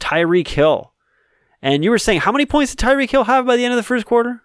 Tyreek 0.00 0.48
Hill. 0.48 0.92
And 1.64 1.84
you 1.84 1.90
were 1.90 1.98
saying, 1.98 2.20
how 2.20 2.32
many 2.32 2.44
points 2.44 2.74
did 2.74 2.84
Tyreek 2.84 3.10
Hill 3.10 3.24
have 3.24 3.46
by 3.46 3.56
the 3.56 3.64
end 3.64 3.72
of 3.72 3.76
the 3.76 3.84
first 3.84 4.04
quarter? 4.04 4.42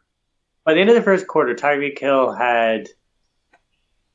by 0.68 0.74
the 0.74 0.82
end 0.82 0.90
of 0.90 0.98
the 0.98 1.02
first 1.02 1.28
quarter, 1.28 1.56
Tyreek 1.56 1.98
Hill 1.98 2.34
had 2.34 2.90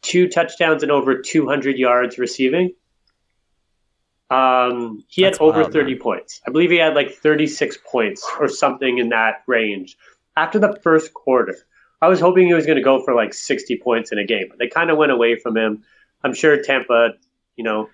two 0.02 0.28
touchdowns 0.28 0.82
and 0.82 0.92
over 0.92 1.20
200 1.20 1.78
yards 1.78 2.18
receiving. 2.18 2.72
Um, 4.30 5.04
he 5.08 5.22
That's 5.22 5.38
had 5.38 5.44
over 5.44 5.60
wild, 5.60 5.72
30 5.72 5.92
man. 5.92 6.00
points. 6.00 6.40
I 6.46 6.50
believe 6.50 6.70
he 6.70 6.78
had 6.78 6.94
like 6.94 7.12
36 7.12 7.78
points 7.90 8.26
or 8.40 8.48
something 8.48 8.98
in 8.98 9.10
that 9.10 9.42
range. 9.46 9.96
After 10.36 10.58
the 10.58 10.78
first 10.82 11.12
quarter, 11.12 11.54
I 12.00 12.08
was 12.08 12.18
hoping 12.18 12.46
he 12.46 12.54
was 12.54 12.64
going 12.64 12.78
to 12.78 12.82
go 12.82 13.02
for 13.04 13.14
like 13.14 13.34
60 13.34 13.78
points 13.84 14.10
in 14.10 14.18
a 14.18 14.24
game, 14.24 14.46
but 14.48 14.58
they 14.58 14.68
kind 14.68 14.90
of 14.90 14.96
went 14.96 15.12
away 15.12 15.36
from 15.38 15.56
him. 15.56 15.82
I'm 16.24 16.32
sure 16.32 16.60
Tampa, 16.62 17.10
you 17.56 17.64
know, 17.64 17.90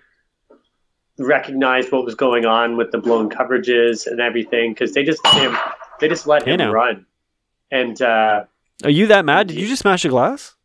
recognized 1.17 1.91
what 1.91 2.05
was 2.05 2.15
going 2.15 2.45
on 2.45 2.77
with 2.77 2.91
the 2.91 2.97
blown 2.97 3.29
coverages 3.29 4.07
and 4.07 4.21
everything 4.21 4.71
because 4.71 4.93
they 4.93 5.03
just 5.03 5.23
let 5.25 5.35
him, 5.35 5.57
they 5.99 6.07
just 6.07 6.25
let 6.25 6.47
him 6.47 6.57
know. 6.57 6.71
run. 6.71 7.05
And 7.69 8.01
uh, 8.01 8.45
Are 8.85 8.89
you 8.89 9.07
that 9.07 9.25
mad? 9.25 9.47
Did 9.47 9.59
you 9.59 9.67
just 9.67 9.81
smash 9.81 10.05
a 10.05 10.09
glass? 10.09 10.55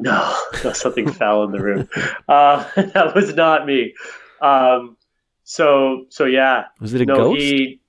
no, 0.62 0.72
something 0.72 1.12
fell 1.12 1.44
in 1.44 1.52
the 1.52 1.60
room. 1.60 1.88
Uh, 2.28 2.64
that 2.76 3.12
was 3.14 3.34
not 3.34 3.66
me. 3.66 3.94
Um, 4.40 4.96
so 5.42 6.06
so 6.08 6.24
yeah, 6.24 6.66
Was 6.80 6.94
it 6.94 7.00
a 7.00 7.04
no, 7.04 7.16
ghost? 7.16 7.40
he 7.40 7.80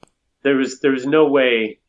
there 0.42 0.56
was 0.56 0.80
there 0.80 0.92
was 0.92 1.06
no 1.06 1.28
way 1.28 1.80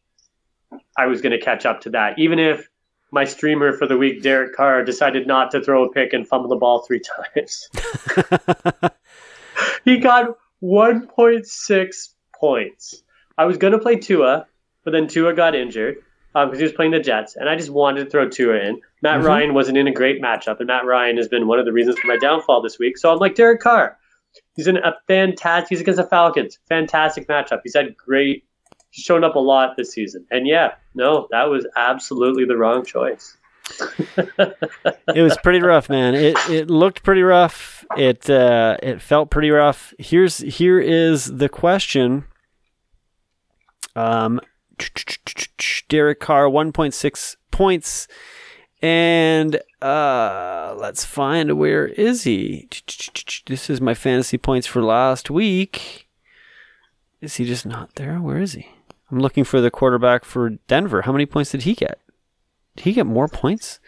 I 0.96 1.06
was 1.06 1.22
going 1.22 1.32
to 1.32 1.40
catch 1.40 1.64
up 1.64 1.80
to 1.82 1.90
that. 1.90 2.18
Even 2.18 2.38
if 2.38 2.68
my 3.10 3.24
streamer 3.24 3.72
for 3.72 3.86
the 3.86 3.96
week, 3.96 4.22
Derek 4.22 4.54
Carr, 4.54 4.84
decided 4.84 5.26
not 5.26 5.50
to 5.52 5.62
throw 5.62 5.84
a 5.84 5.92
pick 5.92 6.12
and 6.12 6.26
fumble 6.26 6.48
the 6.50 6.56
ball 6.56 6.82
three 6.82 7.00
times. 7.34 7.68
he 9.84 9.98
got 9.98 10.36
1.6 10.62 12.08
points. 12.38 13.02
I 13.38 13.44
was 13.46 13.56
going 13.56 13.72
to 13.72 13.78
play 13.78 13.96
Tua, 13.96 14.46
but 14.84 14.90
then 14.92 15.08
Tua 15.08 15.34
got 15.34 15.54
injured 15.54 15.96
because 16.34 16.58
he 16.58 16.62
was 16.64 16.72
playing 16.72 16.92
the 16.92 17.00
Jets, 17.00 17.36
and 17.36 17.48
I 17.48 17.56
just 17.56 17.70
wanted 17.70 18.04
to 18.04 18.10
throw 18.10 18.28
Tua 18.28 18.56
in. 18.56 18.80
Matt 19.02 19.20
Mhm. 19.20 19.24
Ryan 19.26 19.54
wasn't 19.54 19.78
in 19.78 19.86
a 19.86 19.92
great 19.92 20.22
matchup, 20.22 20.58
and 20.58 20.66
Matt 20.66 20.84
Ryan 20.86 21.16
has 21.16 21.28
been 21.28 21.46
one 21.46 21.58
of 21.58 21.64
the 21.66 21.72
reasons 21.72 21.98
for 21.98 22.06
my 22.06 22.16
downfall 22.16 22.62
this 22.62 22.78
week. 22.78 22.96
So 22.98 23.12
I'm 23.12 23.18
like, 23.18 23.34
Derek 23.34 23.60
Carr. 23.60 23.98
He's 24.56 24.66
in 24.66 24.78
a 24.78 24.94
fantastic. 25.08 25.68
He's 25.68 25.80
against 25.82 25.98
the 25.98 26.06
Falcons. 26.06 26.58
Fantastic 26.68 27.28
matchup. 27.28 27.60
He's 27.62 27.74
had 27.74 27.94
great. 27.96 28.44
He's 28.90 29.04
shown 29.04 29.24
up 29.24 29.34
a 29.36 29.38
lot 29.38 29.76
this 29.76 29.92
season, 29.92 30.26
and 30.30 30.46
yeah, 30.46 30.72
no, 30.94 31.28
that 31.30 31.50
was 31.50 31.66
absolutely 31.76 32.44
the 32.46 32.56
wrong 32.56 32.84
choice. 32.84 33.36
it 34.16 35.22
was 35.22 35.36
pretty 35.42 35.60
rough, 35.60 35.88
man. 35.88 36.14
It 36.14 36.36
it 36.50 36.70
looked 36.70 37.02
pretty 37.02 37.22
rough. 37.22 37.84
It 37.96 38.28
uh, 38.28 38.76
it 38.82 39.00
felt 39.02 39.30
pretty 39.30 39.50
rough. 39.50 39.92
Here's 39.98 40.38
here 40.38 40.80
is 40.80 41.26
the 41.26 41.48
question. 41.48 42.24
Um, 43.94 44.40
Derek 45.88 46.20
Carr, 46.20 46.48
one 46.48 46.72
point 46.72 46.94
six 46.94 47.36
points, 47.50 48.08
and 48.80 49.60
uh, 49.80 50.74
let's 50.78 51.04
find 51.04 51.58
where 51.58 51.86
is 51.88 52.24
he? 52.24 52.68
This 53.46 53.68
is 53.70 53.80
my 53.80 53.94
fantasy 53.94 54.38
points 54.38 54.66
for 54.66 54.82
last 54.82 55.30
week. 55.30 56.08
Is 57.20 57.36
he 57.36 57.44
just 57.44 57.66
not 57.66 57.94
there? 57.94 58.16
Where 58.18 58.38
is 58.38 58.52
he? 58.54 58.68
I'm 59.10 59.20
looking 59.20 59.44
for 59.44 59.60
the 59.60 59.70
quarterback 59.70 60.24
for 60.24 60.50
Denver. 60.68 61.02
How 61.02 61.12
many 61.12 61.26
points 61.26 61.50
did 61.50 61.62
he 61.62 61.74
get? 61.74 62.00
Did 62.76 62.84
he 62.84 62.92
get 62.94 63.06
more 63.06 63.28
points? 63.28 63.78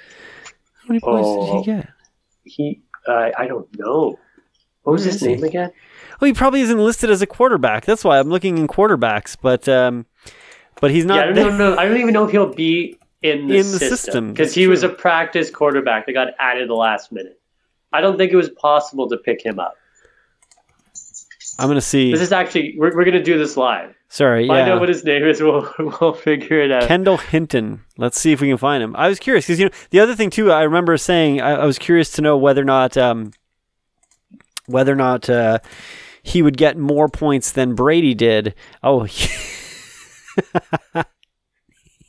How 0.82 0.88
many 0.88 1.00
points 1.00 1.28
did 1.28 1.38
Oh. 1.38 1.58
he 1.60 1.64
get? 1.64 1.88
He, 2.44 2.82
uh, 3.08 3.30
I 3.36 3.46
don't 3.46 3.66
know. 3.78 4.18
What 4.82 4.92
was 4.92 5.04
his 5.04 5.22
name 5.22 5.42
again? 5.42 5.72
Oh, 6.20 6.26
he 6.26 6.34
probably 6.34 6.60
isn't 6.60 6.78
listed 6.78 7.08
as 7.08 7.22
a 7.22 7.26
quarterback. 7.26 7.86
That's 7.86 8.04
why 8.04 8.18
I'm 8.18 8.28
looking 8.28 8.58
in 8.58 8.68
quarterbacks, 8.68 9.34
but 9.40 9.66
um, 9.66 10.04
but 10.84 10.90
he's 10.90 11.06
Yeah, 11.06 11.14
I 11.14 11.26
not. 11.30 11.34
don't 11.34 11.56
know. 11.56 11.78
I 11.78 11.86
don't 11.86 11.96
even 11.96 12.12
know 12.12 12.26
if 12.26 12.30
he'll 12.30 12.52
be 12.52 12.98
in 13.22 13.46
the 13.46 13.56
In 13.56 13.72
the 13.72 13.78
system 13.78 14.34
because 14.34 14.52
he 14.52 14.66
was 14.66 14.82
a 14.82 14.90
practice 14.90 15.50
quarterback 15.50 16.04
that 16.04 16.12
got 16.12 16.28
added 16.38 16.68
the 16.68 16.74
last 16.74 17.10
minute. 17.10 17.40
I 17.90 18.02
don't 18.02 18.18
think 18.18 18.32
it 18.32 18.36
was 18.36 18.50
possible 18.50 19.08
to 19.08 19.16
pick 19.16 19.42
him 19.42 19.58
up. 19.58 19.78
I'm 21.58 21.68
gonna 21.68 21.80
see. 21.80 22.12
This 22.12 22.20
is 22.20 22.32
actually 22.32 22.74
we're, 22.76 22.94
we're 22.94 23.06
gonna 23.06 23.22
do 23.22 23.38
this 23.38 23.56
live. 23.56 23.94
Sorry, 24.10 24.46
Find 24.46 24.66
yeah. 24.66 24.74
out 24.74 24.80
what 24.80 24.90
his 24.90 25.04
name 25.04 25.24
is. 25.24 25.40
We'll 25.42 25.72
we'll 25.78 26.12
figure 26.12 26.60
it 26.60 26.70
out. 26.70 26.86
Kendall 26.86 27.16
Hinton. 27.16 27.80
Let's 27.96 28.20
see 28.20 28.32
if 28.32 28.42
we 28.42 28.48
can 28.48 28.58
find 28.58 28.82
him. 28.82 28.94
I 28.94 29.08
was 29.08 29.18
curious 29.18 29.46
because 29.46 29.58
you 29.58 29.64
know 29.70 29.74
the 29.88 30.00
other 30.00 30.14
thing 30.14 30.28
too. 30.28 30.52
I 30.52 30.64
remember 30.64 30.98
saying 30.98 31.40
I, 31.40 31.52
I 31.52 31.64
was 31.64 31.78
curious 31.78 32.10
to 32.12 32.20
know 32.20 32.36
whether 32.36 32.60
or 32.60 32.66
not 32.66 32.98
um, 32.98 33.32
whether 34.66 34.92
or 34.92 34.96
not 34.96 35.30
uh, 35.30 35.60
he 36.22 36.42
would 36.42 36.58
get 36.58 36.76
more 36.76 37.08
points 37.08 37.52
than 37.52 37.74
Brady 37.74 38.12
did. 38.12 38.54
Oh, 38.82 39.04
he, 39.04 39.30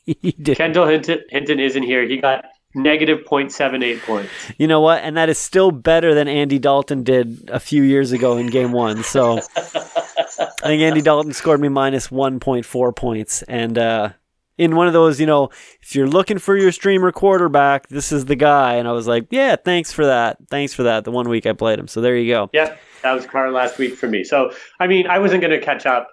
he 0.06 0.32
did. 0.32 0.58
Kendall 0.58 0.88
Hinton, 0.88 1.22
Hinton 1.30 1.60
isn't 1.60 1.84
here. 1.84 2.08
He 2.08 2.18
got 2.18 2.46
negative 2.76 3.20
0.78 3.26 4.02
points. 4.04 4.32
You 4.58 4.68
know 4.68 4.82
what? 4.82 5.04
And 5.04 5.18
that 5.18 5.30
is 5.30 5.38
still 5.38 5.72
better 5.72 6.14
than 6.14 6.28
Andy 6.28 6.60
Dalton 6.60 7.04
did 7.04 7.50
a 7.52 7.60
few 7.60 7.82
years 7.84 8.12
ago 8.12 8.38
in 8.38 8.48
game 8.48 8.72
one. 8.72 9.04
So 9.04 9.40
I 9.58 10.68
think 10.68 10.82
Andy 10.82 11.02
Dalton 11.02 11.34
scored 11.34 11.62
me 11.62 11.70
minus 11.70 12.10
1.4 12.10 12.96
points. 12.96 13.42
And 13.44 13.78
uh, 13.78 14.10
in 14.58 14.76
one 14.76 14.88
of 14.88 14.94
those, 14.94 15.20
you 15.20 15.26
know, 15.26 15.50
if 15.82 15.96
you're 15.96 16.08
looking 16.08 16.38
for 16.38 16.58
your 16.58 16.72
streamer 16.72 17.12
quarterback, 17.12 17.88
this 17.88 18.12
is 18.12 18.26
the 18.26 18.36
guy. 18.36 18.76
And 18.76 18.88
I 18.88 18.92
was 18.92 19.08
like, 19.08 19.28
yeah, 19.32 19.56
thanks 19.56 19.92
for 19.92 20.06
that. 20.06 20.38
Thanks 20.50 20.74
for 20.74 20.84
that. 20.84 21.06
The 21.06 21.12
one 21.12 21.30
week 21.30 21.46
I 21.46 21.54
played 21.54 21.80
him. 21.80 21.88
So 21.88 22.02
there 22.02 22.18
you 22.18 22.32
go. 22.32 22.50
Yep, 22.54 22.80
that 23.04 23.14
was 23.14 23.26
Carr 23.26 23.52
last 23.52 23.78
week 23.78 23.96
for 23.96 24.08
me. 24.08 24.24
So 24.24 24.52
I 24.80 24.88
mean, 24.88 25.08
I 25.08 25.20
wasn't 25.20 25.42
going 25.42 25.58
to 25.58 25.66
catch 25.66 25.86
up. 25.86 26.10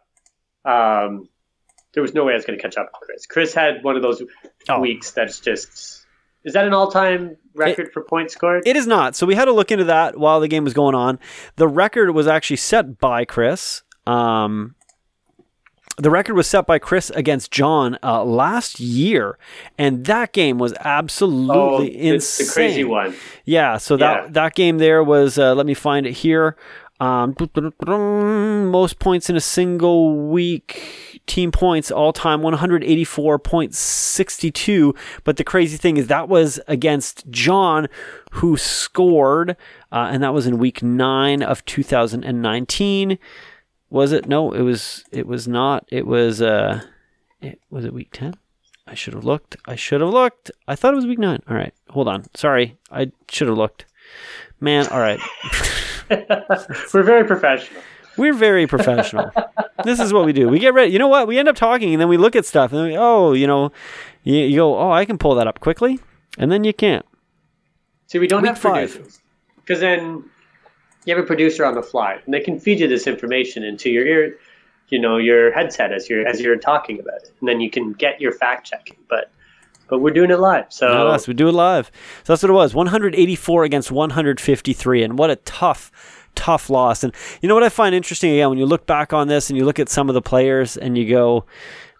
Um, 0.64 1.28
there 1.94 2.02
was 2.02 2.14
no 2.14 2.24
way 2.24 2.32
I 2.32 2.36
was 2.36 2.44
going 2.44 2.58
to 2.58 2.62
catch 2.62 2.76
up 2.76 2.90
with 2.92 3.08
Chris. 3.08 3.26
Chris 3.26 3.54
had 3.54 3.82
one 3.84 3.96
of 3.96 4.02
those 4.02 4.22
Oh. 4.68 4.80
weeks 4.80 5.10
that's 5.10 5.40
just. 5.40 5.98
Is 6.44 6.54
that 6.54 6.66
an 6.66 6.72
all-time 6.74 7.36
record 7.54 7.92
for 7.92 8.02
points 8.02 8.34
scored? 8.34 8.64
It 8.66 8.74
is 8.76 8.86
not. 8.86 9.14
So 9.14 9.26
we 9.26 9.34
had 9.36 9.44
to 9.44 9.52
look 9.52 9.70
into 9.70 9.84
that 9.84 10.16
while 10.18 10.40
the 10.40 10.48
game 10.48 10.64
was 10.64 10.74
going 10.74 10.94
on. 10.96 11.20
The 11.56 11.68
record 11.68 12.10
was 12.12 12.26
actually 12.26 12.56
set 12.56 12.98
by 12.98 13.24
Chris. 13.24 13.82
Um, 14.08 14.74
the 15.98 16.10
record 16.10 16.34
was 16.34 16.46
set 16.48 16.66
by 16.66 16.78
Chris 16.80 17.10
against 17.10 17.52
John 17.52 17.98
uh, 18.02 18.24
last 18.24 18.80
year, 18.80 19.38
and 19.78 20.04
that 20.06 20.32
game 20.32 20.58
was 20.58 20.72
absolutely 20.80 21.54
oh, 21.56 21.80
the, 21.82 22.08
insane. 22.08 22.46
the 22.46 22.52
crazy 22.52 22.84
one. 22.84 23.14
Yeah, 23.44 23.76
so 23.76 23.96
that 23.98 24.24
Yeah. 24.24 24.28
that 24.32 24.54
game 24.54 24.78
there 24.78 25.04
was. 25.04 25.38
Uh, 25.38 25.54
let 25.54 25.66
me 25.66 25.74
find 25.74 26.06
it 26.06 26.12
here. 26.12 26.56
Um, 27.02 27.34
most 28.70 29.00
points 29.00 29.28
in 29.28 29.34
a 29.34 29.40
single 29.40 30.28
week. 30.28 31.20
Team 31.26 31.50
points 31.50 31.90
all 31.90 32.12
time 32.12 32.42
184.62. 32.42 34.96
But 35.24 35.36
the 35.36 35.42
crazy 35.42 35.76
thing 35.76 35.96
is 35.96 36.06
that 36.06 36.28
was 36.28 36.60
against 36.68 37.28
John, 37.28 37.88
who 38.34 38.56
scored, 38.56 39.56
uh, 39.90 40.10
and 40.12 40.22
that 40.22 40.32
was 40.32 40.46
in 40.46 40.58
week 40.58 40.80
nine 40.80 41.42
of 41.42 41.64
2019. 41.64 43.18
Was 43.90 44.12
it? 44.12 44.28
No, 44.28 44.52
it 44.52 44.62
was. 44.62 45.02
It 45.10 45.26
was 45.26 45.48
not. 45.48 45.84
It 45.90 46.06
was. 46.06 46.40
Uh, 46.40 46.82
it 47.40 47.60
was 47.68 47.84
it 47.84 47.92
week 47.92 48.10
ten. 48.12 48.34
I 48.86 48.94
should 48.94 49.14
have 49.14 49.24
looked. 49.24 49.56
I 49.66 49.74
should 49.74 50.00
have 50.00 50.10
looked. 50.10 50.52
I 50.68 50.76
thought 50.76 50.92
it 50.92 50.96
was 50.96 51.06
week 51.06 51.18
nine. 51.18 51.42
All 51.48 51.56
right, 51.56 51.74
hold 51.90 52.06
on. 52.06 52.26
Sorry, 52.34 52.76
I 52.92 53.10
should 53.28 53.48
have 53.48 53.58
looked. 53.58 53.86
Man, 54.60 54.86
all 54.86 55.00
right. 55.00 55.18
We're 56.94 57.02
very 57.02 57.24
professional. 57.24 57.82
We're 58.16 58.34
very 58.34 58.66
professional. 58.66 59.30
this 59.84 59.98
is 59.98 60.12
what 60.12 60.26
we 60.26 60.32
do. 60.32 60.48
We 60.48 60.58
get 60.58 60.74
ready. 60.74 60.92
You 60.92 60.98
know 60.98 61.08
what? 61.08 61.26
We 61.26 61.38
end 61.38 61.48
up 61.48 61.56
talking, 61.56 61.94
and 61.94 62.00
then 62.00 62.08
we 62.08 62.16
look 62.16 62.36
at 62.36 62.44
stuff, 62.44 62.70
and 62.72 62.80
then 62.80 62.86
we, 62.88 62.96
oh, 62.96 63.32
you 63.32 63.46
know, 63.46 63.72
you, 64.22 64.36
you 64.36 64.56
go, 64.56 64.78
oh, 64.78 64.90
I 64.90 65.04
can 65.04 65.16
pull 65.18 65.34
that 65.36 65.46
up 65.46 65.60
quickly, 65.60 65.98
and 66.38 66.52
then 66.52 66.64
you 66.64 66.72
can't. 66.72 67.06
See, 68.08 68.18
we 68.18 68.26
don't 68.26 68.42
Week 68.42 68.50
have 68.50 68.58
five. 68.58 68.90
producers 68.92 69.20
because 69.56 69.80
then 69.80 70.24
you 71.04 71.14
have 71.14 71.22
a 71.22 71.26
producer 71.26 71.64
on 71.64 71.74
the 71.74 71.82
fly, 71.82 72.20
and 72.24 72.34
they 72.34 72.40
can 72.40 72.60
feed 72.60 72.80
you 72.80 72.88
this 72.88 73.06
information 73.06 73.62
into 73.62 73.90
your 73.90 74.06
ear, 74.06 74.36
you 74.88 74.98
know, 74.98 75.16
your 75.16 75.52
headset 75.52 75.92
as 75.92 76.10
you're 76.10 76.26
as 76.26 76.40
you're 76.40 76.56
talking 76.56 77.00
about 77.00 77.22
it, 77.22 77.32
and 77.40 77.48
then 77.48 77.60
you 77.60 77.70
can 77.70 77.92
get 77.92 78.20
your 78.20 78.32
fact 78.32 78.66
checking. 78.66 78.98
But 79.08 79.30
but 79.92 79.98
we're 79.98 80.10
doing 80.10 80.30
it 80.30 80.38
live, 80.38 80.64
so 80.70 80.88
Not 80.88 81.06
us. 81.06 81.28
We 81.28 81.34
do 81.34 81.48
it 81.48 81.52
live. 81.52 81.92
So 82.24 82.32
that's 82.32 82.42
what 82.42 82.48
it 82.48 82.54
was. 82.54 82.74
184 82.74 83.64
against 83.64 83.92
153, 83.92 85.02
and 85.02 85.18
what 85.18 85.28
a 85.28 85.36
tough, 85.36 85.92
tough 86.34 86.70
loss. 86.70 87.04
And 87.04 87.14
you 87.42 87.48
know 87.48 87.54
what 87.54 87.62
I 87.62 87.68
find 87.68 87.94
interesting 87.94 88.30
again 88.30 88.48
when 88.48 88.56
you 88.56 88.64
look 88.64 88.86
back 88.86 89.12
on 89.12 89.28
this 89.28 89.50
and 89.50 89.58
you 89.58 89.66
look 89.66 89.78
at 89.78 89.90
some 89.90 90.08
of 90.08 90.14
the 90.14 90.22
players 90.22 90.78
and 90.78 90.96
you 90.96 91.10
go, 91.10 91.44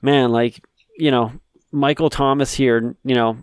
man, 0.01 0.33
like 0.33 0.65
you 0.97 1.11
know, 1.11 1.33
Michael 1.71 2.09
Thomas 2.09 2.55
here, 2.55 2.97
you 3.05 3.15
know, 3.15 3.37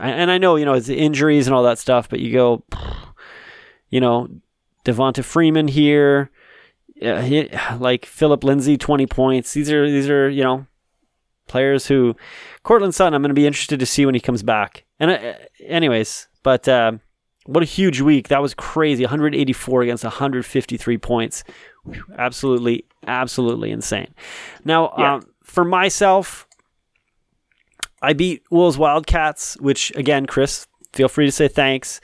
and 0.00 0.30
I 0.30 0.38
know 0.38 0.56
you 0.56 0.64
know 0.64 0.72
it's 0.72 0.88
injuries 0.88 1.46
and 1.46 1.54
all 1.54 1.64
that 1.64 1.78
stuff, 1.78 2.08
but 2.08 2.20
you 2.20 2.32
go, 2.32 2.64
you 3.90 4.00
know, 4.00 4.26
Devonta 4.86 5.22
Freeman 5.22 5.68
here. 5.68 6.30
He, 6.94 7.50
like 7.78 8.06
Phillip 8.06 8.42
Lindsay, 8.42 8.78
20 8.78 9.06
points. 9.06 9.52
These 9.52 9.70
are 9.70 9.90
these 9.90 10.08
are 10.08 10.30
you 10.30 10.44
know 10.44 10.66
players 11.52 11.86
who 11.86 12.16
Courtland 12.64 12.94
Sutton. 12.94 13.14
I'm 13.14 13.22
going 13.22 13.28
to 13.30 13.34
be 13.34 13.46
interested 13.46 13.78
to 13.78 13.86
see 13.86 14.04
when 14.06 14.14
he 14.14 14.20
comes 14.20 14.42
back. 14.42 14.84
And 14.98 15.10
uh, 15.12 15.34
anyways, 15.66 16.26
but 16.42 16.66
uh, 16.68 16.92
what 17.46 17.62
a 17.62 17.66
huge 17.66 18.00
week! 18.00 18.28
That 18.28 18.42
was 18.42 18.54
crazy. 18.54 19.04
184 19.04 19.82
against 19.82 20.04
153 20.04 20.98
points. 20.98 21.44
Absolutely, 22.16 22.84
absolutely 23.06 23.70
insane. 23.70 24.14
Now, 24.64 24.94
Yeah. 24.98 25.14
um, 25.14 25.22
for 25.42 25.64
myself, 25.64 26.46
I 28.00 28.12
beat 28.12 28.42
Wolves 28.50 28.78
Wildcats, 28.78 29.56
which 29.60 29.92
again, 29.96 30.26
Chris, 30.26 30.66
feel 30.92 31.08
free 31.08 31.26
to 31.26 31.32
say 31.32 31.48
thanks. 31.48 32.00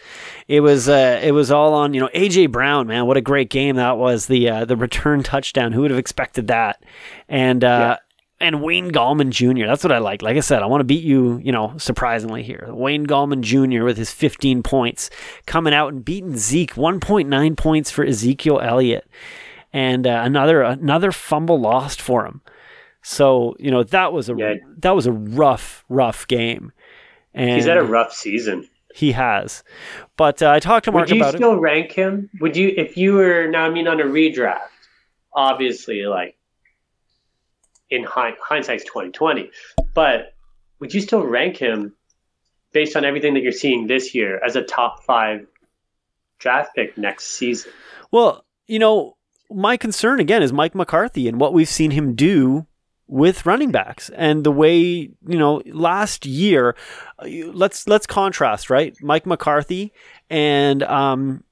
It 0.48 0.60
was 0.60 0.88
uh, 0.88 1.20
it 1.22 1.32
was 1.32 1.50
all 1.50 1.74
on 1.74 1.94
you 1.94 2.00
know 2.00 2.10
AJ 2.14 2.50
Brown, 2.50 2.86
man. 2.86 3.06
What 3.06 3.16
a 3.16 3.20
great 3.20 3.50
game 3.50 3.76
that 3.76 3.96
was. 3.98 4.26
The 4.26 4.48
uh, 4.48 4.64
the 4.64 4.76
return 4.76 5.22
touchdown. 5.22 5.72
Who 5.72 5.82
would 5.82 5.90
have 5.90 5.98
expected 6.00 6.48
that? 6.48 6.82
And 7.28 7.62
uh, 7.64 7.96
and 8.40 8.62
Wayne 8.62 8.90
Gallman 8.90 9.30
Jr. 9.30 9.66
That's 9.66 9.82
what 9.82 9.92
I 9.92 9.98
like. 9.98 10.22
Like 10.22 10.36
I 10.36 10.40
said, 10.40 10.62
I 10.62 10.66
want 10.66 10.80
to 10.80 10.84
beat 10.84 11.02
you. 11.04 11.38
You 11.38 11.52
know, 11.52 11.74
surprisingly 11.78 12.42
here, 12.42 12.68
Wayne 12.70 13.06
Gallman 13.06 13.40
Jr. 13.42 13.84
with 13.84 13.96
his 13.96 14.10
15 14.12 14.62
points 14.62 15.10
coming 15.46 15.74
out 15.74 15.92
and 15.92 16.04
beating 16.04 16.36
Zeke 16.36 16.74
1.9 16.74 17.56
points 17.56 17.90
for 17.90 18.04
Ezekiel 18.04 18.60
Elliott, 18.62 19.08
and 19.72 20.06
uh, 20.06 20.22
another 20.24 20.62
another 20.62 21.10
fumble 21.12 21.60
lost 21.60 22.00
for 22.00 22.24
him. 22.26 22.40
So 23.02 23.56
you 23.58 23.70
know 23.70 23.82
that 23.84 24.12
was 24.12 24.28
a 24.28 24.34
Yeah. 24.36 24.54
that 24.78 24.94
was 24.94 25.06
a 25.06 25.12
rough 25.12 25.84
rough 25.88 26.26
game. 26.28 26.72
And 27.34 27.56
he's 27.56 27.66
had 27.66 27.76
a 27.76 27.82
rough 27.84 28.12
season. 28.12 28.68
he 28.94 29.12
has. 29.12 29.62
But 30.16 30.42
uh, 30.42 30.50
I 30.50 30.58
talked 30.60 30.86
to 30.86 30.92
Mark 30.92 31.08
about. 31.10 31.16
Would 31.26 31.32
you 31.34 31.38
still 31.38 31.56
rank 31.60 31.92
him? 31.92 32.30
Would 32.40 32.56
you, 32.56 32.72
if 32.76 32.96
you 32.96 33.12
were 33.12 33.46
now? 33.48 33.66
I 33.66 33.70
mean, 33.70 33.86
on 33.86 34.00
a 34.00 34.04
redraft, 34.04 34.60
obviously, 35.34 36.02
like 36.06 36.36
in 37.90 38.04
hind, 38.04 38.36
hindsight's 38.42 38.84
twenty 38.84 39.10
twenty, 39.10 39.50
but 39.94 40.34
would 40.80 40.94
you 40.94 41.00
still 41.00 41.22
rank 41.22 41.56
him 41.56 41.94
based 42.72 42.96
on 42.96 43.04
everything 43.04 43.34
that 43.34 43.42
you're 43.42 43.52
seeing 43.52 43.86
this 43.86 44.14
year 44.14 44.40
as 44.44 44.56
a 44.56 44.62
top 44.62 45.02
five 45.04 45.46
draft 46.38 46.74
pick 46.74 46.96
next 46.96 47.26
season? 47.36 47.72
Well, 48.10 48.44
you 48.66 48.78
know, 48.78 49.16
my 49.50 49.76
concern 49.76 50.20
again 50.20 50.42
is 50.42 50.52
Mike 50.52 50.74
McCarthy 50.74 51.28
and 51.28 51.40
what 51.40 51.52
we've 51.52 51.68
seen 51.68 51.90
him 51.90 52.14
do 52.14 52.66
with 53.06 53.46
running 53.46 53.70
backs 53.72 54.10
and 54.10 54.44
the 54.44 54.52
way 54.52 54.76
you 54.76 55.38
know 55.38 55.62
last 55.64 56.26
year 56.26 56.76
let's 57.24 57.88
let's 57.88 58.06
contrast 58.06 58.68
right? 58.68 58.94
Mike 59.00 59.24
mccarthy 59.24 59.94
and 60.28 60.82
um 60.82 61.42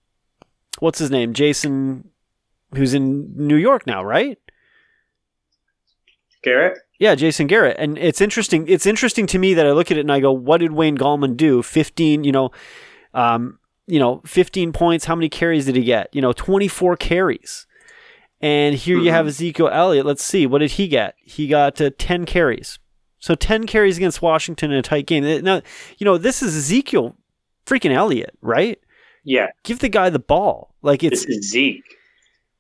what's 0.81 0.99
his 0.99 1.11
name? 1.11 1.33
Jason 1.33 2.11
who's 2.75 2.93
in 2.93 3.33
new 3.35 3.57
york 3.57 3.87
now 3.87 4.05
right 4.05 4.39
Garrett, 6.47 6.79
Yeah, 6.99 7.15
Jason 7.17 7.47
Garrett. 7.49 7.77
And 7.79 7.99
it's 7.99 8.21
interesting. 8.21 8.67
It's 8.69 8.87
interesting 8.87 9.27
to 9.27 9.39
me 9.39 9.53
that 9.55 9.67
I 9.67 9.73
look 9.73 9.91
at 9.91 9.99
it 9.99 10.01
and 10.01 10.13
I 10.13 10.21
go, 10.21 10.33
what 10.33 10.59
did 10.59 10.73
Wayne 10.73 10.97
Gallman 10.97 11.37
do? 11.37 11.63
15, 11.63 12.25
you 12.25 12.33
know, 12.33 12.51
um, 13.13 13.59
you 13.87 13.99
know, 13.99 14.23
15 14.25 14.73
points. 14.73 15.05
How 15.07 15.15
many 15.15 15.29
carries 15.29 15.67
did 15.67 15.77
he 15.77 15.85
get? 15.85 16.09
You 16.15 16.23
know, 16.23 16.33
24 16.33 16.97
carries. 16.97 17.67
And 18.41 18.75
here 18.75 18.99
you 18.99 19.11
have 19.11 19.27
Ezekiel 19.27 19.69
Elliott. 19.73 20.07
Let's 20.07 20.23
see. 20.23 20.47
What 20.47 20.59
did 20.59 20.73
he 20.73 20.89
get? 20.89 21.15
He 21.21 21.49
got 21.49 21.81
uh, 21.81 21.91
10 21.99 22.27
carries. 22.27 22.79
So 23.19 23.35
10 23.35 23.67
carries 23.67 23.97
against 23.97 24.23
Washington 24.23 24.71
in 24.71 24.79
a 24.79 24.83
tight 24.83 25.07
game. 25.07 25.25
Now, 25.43 25.63
you 25.99 26.05
know, 26.05 26.19
this 26.19 26.43
is 26.43 26.55
Ezekiel 26.57 27.17
freaking 27.67 27.93
Elliott, 27.93 28.37
right? 28.41 28.79
yeah, 29.25 29.49
Give 29.65 29.79
the 29.81 29.89
guy 29.89 30.11
the 30.11 30.21
ball. 30.21 30.75
Like 30.83 31.03
it's 31.03 31.25
this 31.25 31.37
is 31.39 31.51
Zeke. 31.51 31.83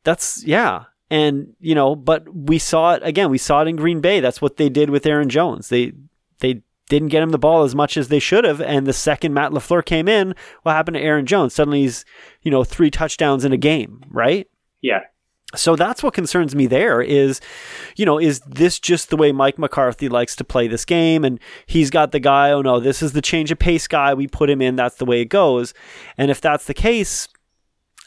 that's 0.03 0.42
yeah. 0.44 0.85
And 1.10 1.54
you 1.60 1.74
know, 1.74 1.94
but 1.94 2.34
we 2.34 2.58
saw 2.58 2.94
it 2.94 3.02
again. 3.04 3.30
We 3.30 3.38
saw 3.38 3.62
it 3.62 3.68
in 3.68 3.76
Green 3.76 4.00
Bay. 4.00 4.20
That's 4.20 4.42
what 4.42 4.56
they 4.56 4.68
did 4.68 4.90
with 4.90 5.06
Aaron 5.06 5.28
Jones. 5.28 5.68
They 5.68 5.92
they 6.40 6.62
didn't 6.88 7.08
get 7.08 7.22
him 7.22 7.30
the 7.30 7.38
ball 7.38 7.62
as 7.64 7.74
much 7.74 7.96
as 7.96 8.08
they 8.08 8.18
should 8.18 8.44
have. 8.44 8.60
And 8.60 8.86
the 8.86 8.92
second 8.92 9.34
Matt 9.34 9.50
LaFleur 9.52 9.84
came 9.84 10.08
in, 10.08 10.34
what 10.62 10.72
happened 10.72 10.96
to 10.96 11.00
Aaron 11.02 11.26
Jones? 11.26 11.54
Suddenly 11.54 11.82
he's 11.82 12.04
you 12.42 12.50
know 12.50 12.64
three 12.64 12.90
touchdowns 12.90 13.44
in 13.44 13.52
a 13.52 13.56
game, 13.56 14.02
right? 14.10 14.48
Yeah, 14.82 15.00
So 15.54 15.74
that's 15.76 16.02
what 16.02 16.12
concerns 16.14 16.54
me 16.54 16.66
there 16.66 17.00
is, 17.00 17.40
you 17.96 18.04
know, 18.04 18.18
is 18.18 18.40
this 18.40 18.78
just 18.78 19.10
the 19.10 19.16
way 19.16 19.32
Mike 19.32 19.58
McCarthy 19.58 20.08
likes 20.08 20.36
to 20.36 20.44
play 20.44 20.68
this 20.68 20.84
game? 20.84 21.24
And 21.24 21.40
he's 21.66 21.90
got 21.90 22.12
the 22.12 22.20
guy, 22.20 22.50
oh 22.50 22.62
no, 22.62 22.78
this 22.80 23.02
is 23.02 23.12
the 23.12 23.22
change 23.22 23.50
of 23.52 23.58
pace 23.58 23.86
guy. 23.88 24.12
We 24.14 24.26
put 24.26 24.50
him 24.50 24.60
in. 24.60 24.76
That's 24.76 24.96
the 24.96 25.04
way 25.04 25.20
it 25.20 25.26
goes. 25.26 25.72
And 26.18 26.30
if 26.30 26.40
that's 26.40 26.66
the 26.66 26.74
case, 26.74 27.28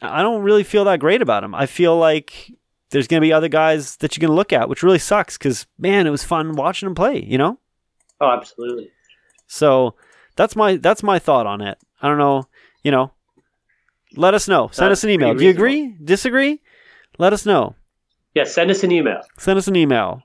I 0.02 0.22
don't 0.22 0.44
really 0.44 0.64
feel 0.64 0.86
that 0.86 1.00
great 1.00 1.22
about 1.22 1.44
him. 1.44 1.56
I 1.56 1.66
feel 1.66 1.98
like 1.98 2.52
there's 2.92 3.08
going 3.08 3.22
to 3.22 3.26
be 3.26 3.34
other 3.34 3.48
guys 3.48 3.98
that 3.98 4.16
you're 4.16 4.22
going 4.22 4.32
to 4.34 4.36
look 4.36 4.52
at, 4.54 4.70
which 4.70 4.84
really 4.84 5.00
sucks 5.00 5.38
because, 5.38 5.68
man, 5.78 6.08
it 6.08 6.10
was 6.10 6.24
fun 6.24 6.54
watching 6.54 6.88
him 6.88 6.96
play, 6.96 7.24
you 7.24 7.38
know? 7.38 7.60
oh, 8.22 8.32
absolutely. 8.32 8.92
So 9.48 9.96
that's 10.36 10.56
my 10.56 10.76
that's 10.78 11.02
my 11.04 11.18
thought 11.20 11.48
on 11.48 11.62
it. 11.62 11.78
I 12.02 12.08
don't 12.08 12.18
know, 12.18 12.48
you 12.84 12.92
know. 12.92 13.12
Let 14.16 14.34
us 14.34 14.48
know. 14.48 14.70
Send 14.72 14.90
That's 14.92 15.00
us 15.00 15.04
an 15.04 15.12
email. 15.12 15.34
Do 15.36 15.44
you 15.44 15.50
agree? 15.52 15.96
Disagree? 16.04 16.62
Let 17.18 17.32
us 17.34 17.46
know. 17.46 17.76
Yeah, 18.34 18.44
send 18.46 18.72
us 18.72 18.84
an 18.84 18.92
email. 18.92 19.22
send 19.38 19.58
us 19.58 19.68
an 19.68 19.76
email 19.76 20.24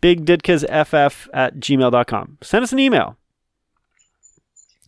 bigditkasff 0.00 1.28
at 1.34 1.56
gmail.com 1.56 2.38
send 2.42 2.62
us 2.62 2.72
an 2.72 2.78
email 2.78 3.18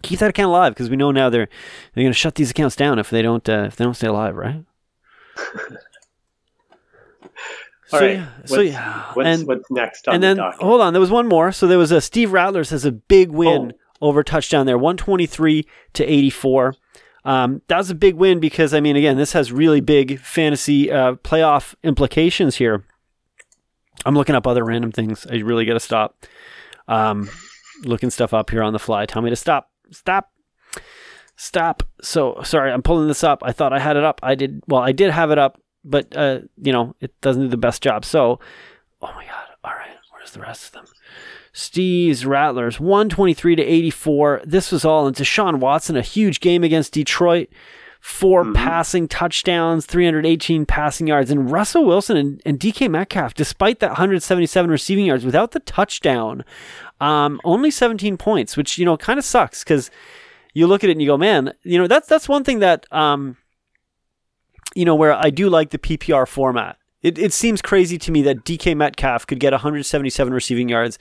keep 0.02 0.18
that 0.18 0.31
account 0.31 0.48
alive 0.48 0.72
because 0.72 0.88
we 0.88 0.96
know 0.96 1.11
now 1.11 1.29
they're 1.29 1.48
they're 1.94 2.02
going 2.02 2.12
to 2.12 2.18
shut 2.18 2.35
these 2.37 2.50
accounts 2.50 2.74
down 2.76 2.98
if 2.98 3.11
they 3.11 3.20
don't 3.20 3.46
uh, 3.48 3.64
if 3.64 3.76
they 3.76 3.85
don't 3.85 3.94
stay 3.94 4.07
alive 4.07 4.35
right 4.35 4.64
All 7.92 8.01
so, 8.01 8.07
right. 8.07 8.16
yeah, 8.16 8.29
What's, 8.38 8.51
so 8.53 8.61
yeah 8.61 9.12
what's, 9.14 9.27
and, 9.27 9.46
what's 9.46 9.70
next 9.70 10.09
on 10.09 10.14
and 10.14 10.22
then 10.22 10.37
the 10.38 10.51
hold 10.59 10.81
on 10.81 10.92
there 10.92 11.01
was 11.01 11.11
one 11.11 11.29
more. 11.29 11.53
So 11.53 11.66
there 11.66 11.79
was 11.79 11.92
a 11.92 12.01
steve 12.01 12.33
rattlers 12.33 12.70
has 12.70 12.85
a 12.85 12.92
big 12.92 13.31
win 13.31 13.72
Oh. 14.03 14.09
over 14.09 14.22
touchdown 14.25 14.66
there 14.66 14.77
123 14.79 15.66
to 15.94 16.05
84 16.05 16.75
um, 17.25 17.62
that 17.68 17.79
was 17.79 17.90
a 17.90 17.94
big 17.94 18.14
win 18.16 18.38
because 18.40 18.72
i 18.75 18.81
mean 18.81 18.94
again 18.96 19.16
this 19.16 19.33
has 19.33 19.51
really 19.53 19.81
big 19.81 20.18
fantasy 20.20 20.90
uh, 20.90 21.14
playoff 21.14 21.75
implications 21.83 22.57
here. 22.57 22.85
I'm 24.05 24.14
looking 24.14 24.35
up 24.37 24.46
other 24.46 24.64
random 24.64 24.92
things. 24.92 25.27
I 25.27 25.37
really 25.37 25.64
gotta 25.64 25.81
stop 25.81 26.27
um, 26.87 27.29
looking 27.83 28.11
stuff 28.11 28.33
up 28.35 28.51
here 28.51 28.62
on 28.62 28.72
the 28.72 28.79
fly. 28.79 29.07
Tell 29.07 29.22
me 29.22 29.31
to 29.31 29.37
stop. 29.37 29.70
Stop. 29.90 30.31
Stop. 31.37 31.83
So 32.03 32.40
sorry 32.44 32.70
i'm 32.72 32.83
pulling 32.83 33.09
this 33.09 33.25
up. 33.25 33.42
I 33.44 33.53
thought 33.53 33.72
i 33.72 33.79
had 33.79 33.96
it 33.96 34.05
up. 34.05 34.20
I 34.22 34.35
did 34.35 34.62
well 34.68 34.83
i 34.83 34.92
did 34.92 35.11
have 35.11 35.31
it 35.31 35.38
up 35.38 35.61
but 35.87 36.14
uh, 36.16 36.40
you 36.61 36.72
know 36.72 36.94
it 37.01 37.18
doesn't 37.20 37.42
do 37.42 37.49
the 37.49 37.57
best 37.57 37.83
job 37.83 38.05
so 38.05 38.38
oh 39.03 39.12
my 39.14 39.25
god 39.25 39.46
all 39.64 39.72
right 39.72 39.96
where's 40.12 40.33
the 40.33 40.40
rest 40.40 40.66
of 40.66 40.72
them 40.72 40.87
Steve's 41.53 42.27
Rattlers, 42.27 42.79
123 42.79 43.57
to 43.57 43.62
84. 43.62 44.42
This 44.44 44.70
was 44.70 44.85
all 44.85 45.09
into 45.09 45.25
Sean 45.25 45.59
Watson, 45.59 45.96
a 45.96 46.03
huge 46.03 46.40
game 46.40 46.62
against 46.62 46.92
Detroit. 46.92 47.49
4 48.07 48.53
passing 48.53 49.09
touchdowns, 49.09 49.85
318 49.87 50.64
passing 50.66 51.07
yards. 51.09 51.31
And 51.31 51.51
Russell 51.51 51.85
Wilson 51.85 52.16
and, 52.16 52.42
and 52.44 52.61
DK 52.61 52.88
Metcalf, 52.90 53.35
despite 53.35 53.81
that 53.81 53.90
177 53.90 54.70
receiving 54.70 55.07
yards 55.07 55.25
without 55.25 55.51
the 55.51 55.61
touchdown, 55.61 56.44
um, 57.01 57.40
only 57.42 57.70
17 57.70 58.16
points, 58.16 58.57
which, 58.57 58.79
you 58.79 58.85
know, 58.85 58.96
kind 58.96 59.18
of 59.18 59.25
sucks 59.25 59.64
because 59.64 59.90
you 60.55 60.66
look 60.66 60.85
at 60.85 60.90
it 60.90 60.92
and 60.92 61.01
you 61.01 61.09
go, 61.09 61.16
man, 61.16 61.53
you 61.64 61.79
know, 61.79 61.88
that's, 61.88 62.07
that's 62.07 62.29
one 62.29 62.44
thing 62.44 62.61
that, 62.61 62.87
um, 62.92 63.38
you 64.76 64.84
know, 64.84 64.94
where 64.94 65.12
I 65.12 65.30
do 65.30 65.48
like 65.48 65.70
the 65.70 65.78
PPR 65.78 66.28
format 66.28 66.76
It, 67.02 67.18
it 67.18 67.32
seems 67.32 67.62
crazy 67.62 67.98
to 67.98 68.12
me 68.12 68.22
that 68.22 68.44
DK 68.44 68.76
Metcalf 68.76 69.26
could 69.26 69.40
get 69.40 69.52
177 69.52 70.32
receiving 70.34 70.68
yards 70.68 70.98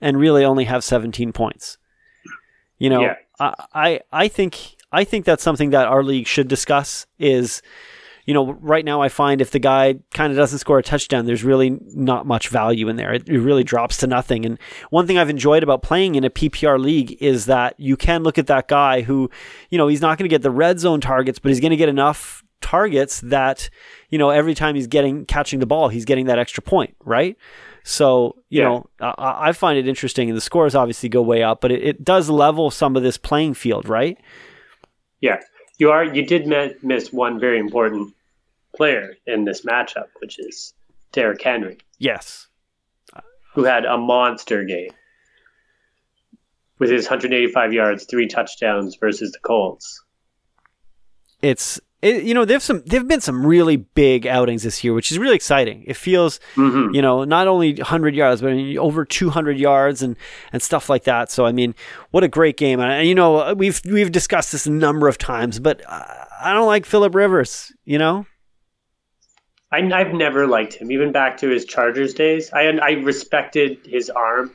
and 0.00 0.18
really 0.18 0.44
only 0.44 0.64
have 0.64 0.84
17 0.84 1.32
points. 1.32 1.78
You 2.78 2.90
know, 2.90 3.02
Yeah. 3.02 3.14
I, 3.40 3.54
I 3.72 4.00
I 4.12 4.28
think 4.28 4.76
I 4.92 5.04
think 5.04 5.24
that's 5.24 5.42
something 5.42 5.70
that 5.70 5.86
our 5.86 6.02
league 6.02 6.26
should 6.26 6.48
discuss. 6.48 7.06
Is 7.18 7.62
you 8.26 8.32
know, 8.32 8.52
right 8.60 8.84
now 8.84 9.02
I 9.02 9.08
find 9.08 9.40
if 9.40 9.50
the 9.50 9.58
guy 9.58 9.96
kind 10.14 10.30
of 10.32 10.36
doesn't 10.36 10.58
score 10.58 10.78
a 10.78 10.82
touchdown, 10.82 11.26
there's 11.26 11.44
really 11.44 11.78
not 11.94 12.26
much 12.26 12.48
value 12.48 12.88
in 12.88 12.96
there. 12.96 13.12
It, 13.12 13.28
it 13.28 13.38
really 13.38 13.64
drops 13.64 13.98
to 13.98 14.06
nothing. 14.06 14.46
And 14.46 14.58
one 14.90 15.06
thing 15.06 15.18
I've 15.18 15.28
enjoyed 15.28 15.62
about 15.62 15.82
playing 15.82 16.14
in 16.14 16.24
a 16.24 16.30
PPR 16.30 16.78
league 16.78 17.16
is 17.20 17.46
that 17.46 17.74
you 17.78 17.96
can 17.96 18.22
look 18.22 18.38
at 18.38 18.46
that 18.46 18.66
guy 18.66 19.02
who, 19.02 19.30
you 19.70 19.76
know, 19.76 19.88
he's 19.88 20.00
not 20.00 20.16
going 20.16 20.24
to 20.24 20.34
get 20.34 20.42
the 20.42 20.50
red 20.50 20.80
zone 20.80 21.02
targets, 21.02 21.38
but 21.38 21.50
he's 21.50 21.60
going 21.60 21.70
to 21.72 21.76
get 21.76 21.90
enough 21.90 22.43
targets 22.64 23.20
that, 23.20 23.68
you 24.08 24.18
know, 24.18 24.30
every 24.30 24.54
time 24.54 24.74
he's 24.74 24.86
getting 24.86 25.24
catching 25.26 25.60
the 25.60 25.66
ball, 25.66 25.88
he's 25.88 26.04
getting 26.06 26.26
that 26.26 26.38
extra 26.38 26.62
point, 26.62 26.96
right? 27.04 27.36
So, 27.82 28.36
you 28.48 28.60
Yeah. 28.60 28.68
know, 28.68 28.86
I, 29.00 29.48
I 29.48 29.52
find 29.52 29.78
it 29.78 29.86
interesting, 29.86 30.28
and 30.30 30.36
the 30.36 30.40
scores 30.40 30.74
obviously 30.74 31.08
go 31.10 31.20
way 31.20 31.42
up, 31.42 31.60
but 31.60 31.70
it, 31.70 31.82
it 31.82 32.04
does 32.04 32.30
level 32.30 32.70
some 32.70 32.96
of 32.96 33.02
this 33.02 33.18
playing 33.18 33.54
field, 33.54 33.88
right? 33.88 34.16
Yeah, 35.20 35.40
you 35.78 35.90
are. 35.90 36.02
You 36.04 36.24
did 36.24 36.46
miss 36.82 37.12
one 37.12 37.38
very 37.38 37.58
important 37.58 38.14
player 38.74 39.14
in 39.26 39.44
this 39.44 39.62
matchup, 39.66 40.06
which 40.20 40.38
is 40.38 40.72
Derrick 41.12 41.42
Henry, 41.42 41.76
Yes. 41.98 42.48
who 43.54 43.64
had 43.64 43.84
a 43.84 43.96
monster 43.98 44.64
game 44.64 44.90
with 46.78 46.90
his 46.90 47.04
185 47.04 47.72
yards, 47.72 48.04
three 48.04 48.26
touchdowns 48.26 48.96
versus 48.96 49.30
the 49.30 49.38
Colts. 49.40 50.02
it's 51.42 51.78
it, 52.04 52.24
you 52.24 52.34
know, 52.34 52.44
there've 52.44 52.62
some 52.62 52.82
there've 52.86 53.08
been 53.08 53.20
some 53.20 53.44
really 53.46 53.76
big 53.76 54.26
outings 54.26 54.62
this 54.62 54.84
year, 54.84 54.92
which 54.94 55.10
is 55.10 55.18
really 55.18 55.34
exciting. 55.34 55.84
It 55.86 55.96
feels, 55.96 56.38
Mhm. 56.54 56.94
you 56.94 57.00
know, 57.02 57.24
not 57.24 57.48
only 57.48 57.74
100 57.74 58.14
yards, 58.14 58.40
but 58.42 58.50
I 58.50 58.54
mean, 58.54 58.78
over 58.78 59.04
200 59.04 59.58
yards 59.58 60.02
and 60.02 60.16
and 60.52 60.62
stuff 60.62 60.88
like 60.88 61.04
that. 61.04 61.30
So 61.30 61.46
I 61.46 61.52
mean, 61.52 61.74
what 62.10 62.22
a 62.22 62.28
great 62.28 62.56
game! 62.56 62.78
And 62.80 63.08
you 63.08 63.14
know, 63.14 63.54
we've 63.54 63.80
we've 63.84 64.12
discussed 64.12 64.52
this 64.52 64.66
a 64.66 64.70
number 64.70 65.08
of 65.08 65.18
times, 65.18 65.58
but 65.58 65.82
I 65.88 66.52
don't 66.52 66.66
like 66.66 66.84
Philip 66.86 67.14
Rivers. 67.14 67.72
You 67.84 67.98
know, 67.98 68.26
I, 69.72 69.78
I've 69.78 70.12
never 70.12 70.46
liked 70.46 70.74
him, 70.74 70.92
even 70.92 71.10
back 71.12 71.38
to 71.38 71.48
his 71.48 71.64
Chargers 71.64 72.14
days. 72.14 72.50
I 72.52 72.66
I 72.68 72.90
respected 72.92 73.78
his 73.84 74.10
arm. 74.10 74.50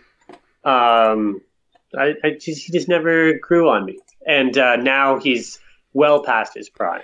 Um, 0.63 1.41
I, 1.97 2.13
I 2.23 2.29
just, 2.39 2.65
he 2.65 2.71
just 2.71 2.87
never 2.87 3.33
grew 3.39 3.69
on 3.69 3.85
me, 3.85 3.97
and 4.27 4.57
uh, 4.57 4.75
now 4.75 5.17
he's 5.19 5.59
well 5.93 6.23
past 6.23 6.53
his 6.53 6.69
prime. 6.69 7.01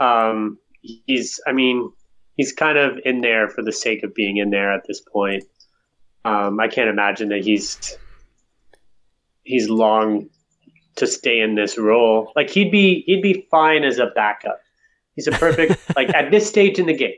Um, 0.00 0.58
he's, 0.80 1.40
I 1.46 1.52
mean, 1.52 1.92
he's 2.36 2.52
kind 2.52 2.78
of 2.78 2.98
in 3.04 3.20
there 3.20 3.48
for 3.48 3.62
the 3.62 3.72
sake 3.72 4.02
of 4.02 4.14
being 4.14 4.38
in 4.38 4.50
there 4.50 4.72
at 4.72 4.86
this 4.88 5.00
point. 5.00 5.44
Um, 6.24 6.58
I 6.58 6.68
can't 6.68 6.88
imagine 6.88 7.28
that 7.30 7.44
he's 7.44 7.96
he's 9.42 9.68
long 9.68 10.28
to 10.96 11.06
stay 11.06 11.40
in 11.40 11.54
this 11.54 11.78
role. 11.78 12.32
Like 12.36 12.50
he'd 12.50 12.70
be 12.70 13.02
he'd 13.06 13.22
be 13.22 13.46
fine 13.50 13.84
as 13.84 13.98
a 13.98 14.06
backup. 14.14 14.60
He's 15.16 15.26
a 15.26 15.32
perfect 15.32 15.78
like 15.96 16.08
at 16.14 16.30
this 16.30 16.48
stage 16.48 16.78
in 16.78 16.86
the 16.86 16.94
game. 16.94 17.14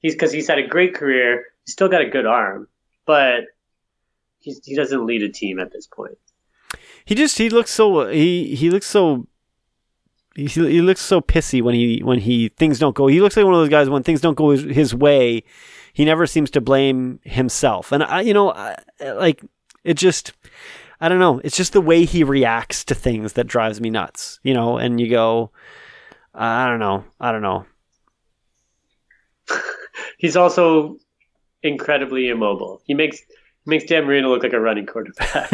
He's 0.00 0.14
because 0.14 0.32
he's 0.32 0.48
had 0.48 0.58
a 0.58 0.66
great 0.66 0.94
career. 0.94 1.44
He's 1.64 1.72
still 1.72 1.88
got 1.88 2.00
a 2.00 2.08
good 2.08 2.26
arm, 2.26 2.68
but 3.06 3.44
he's, 4.38 4.60
he 4.64 4.74
doesn't 4.74 5.04
lead 5.04 5.22
a 5.22 5.28
team 5.28 5.58
at 5.58 5.72
this 5.72 5.86
point. 5.86 6.16
he 7.04 7.14
just 7.14 7.36
he 7.38 7.50
looks 7.50 7.70
so 7.70 8.08
he 8.08 8.54
he 8.54 8.70
looks 8.70 8.86
so. 8.86 9.26
He, 10.38 10.46
he 10.46 10.80
looks 10.82 11.00
so 11.00 11.20
pissy 11.20 11.60
when 11.60 11.74
he 11.74 12.00
when 12.04 12.20
he 12.20 12.48
things 12.48 12.78
don't 12.78 12.94
go. 12.94 13.08
He 13.08 13.20
looks 13.20 13.36
like 13.36 13.44
one 13.44 13.54
of 13.54 13.60
those 13.60 13.68
guys 13.68 13.90
when 13.90 14.04
things 14.04 14.20
don't 14.20 14.36
go 14.36 14.50
his, 14.50 14.62
his 14.62 14.94
way. 14.94 15.42
He 15.92 16.04
never 16.04 16.28
seems 16.28 16.48
to 16.52 16.60
blame 16.60 17.18
himself, 17.24 17.90
and 17.90 18.04
I, 18.04 18.20
you 18.20 18.32
know, 18.32 18.52
I, 18.52 18.76
like 19.00 19.42
it 19.82 19.94
just, 19.94 20.32
I 21.00 21.08
don't 21.08 21.18
know. 21.18 21.40
It's 21.42 21.56
just 21.56 21.72
the 21.72 21.80
way 21.80 22.04
he 22.04 22.22
reacts 22.22 22.84
to 22.84 22.94
things 22.94 23.32
that 23.32 23.48
drives 23.48 23.80
me 23.80 23.90
nuts. 23.90 24.38
You 24.44 24.54
know, 24.54 24.78
and 24.78 25.00
you 25.00 25.10
go, 25.10 25.50
I 26.32 26.68
don't 26.68 26.78
know, 26.78 27.02
I 27.20 27.32
don't 27.32 27.42
know. 27.42 27.66
He's 30.18 30.36
also 30.36 30.98
incredibly 31.64 32.28
immobile. 32.28 32.80
He 32.84 32.94
makes 32.94 33.18
he 33.18 33.24
makes 33.66 33.86
Dan 33.86 34.04
Marino 34.04 34.28
look 34.28 34.44
like 34.44 34.52
a 34.52 34.60
running 34.60 34.86
quarterback. 34.86 35.50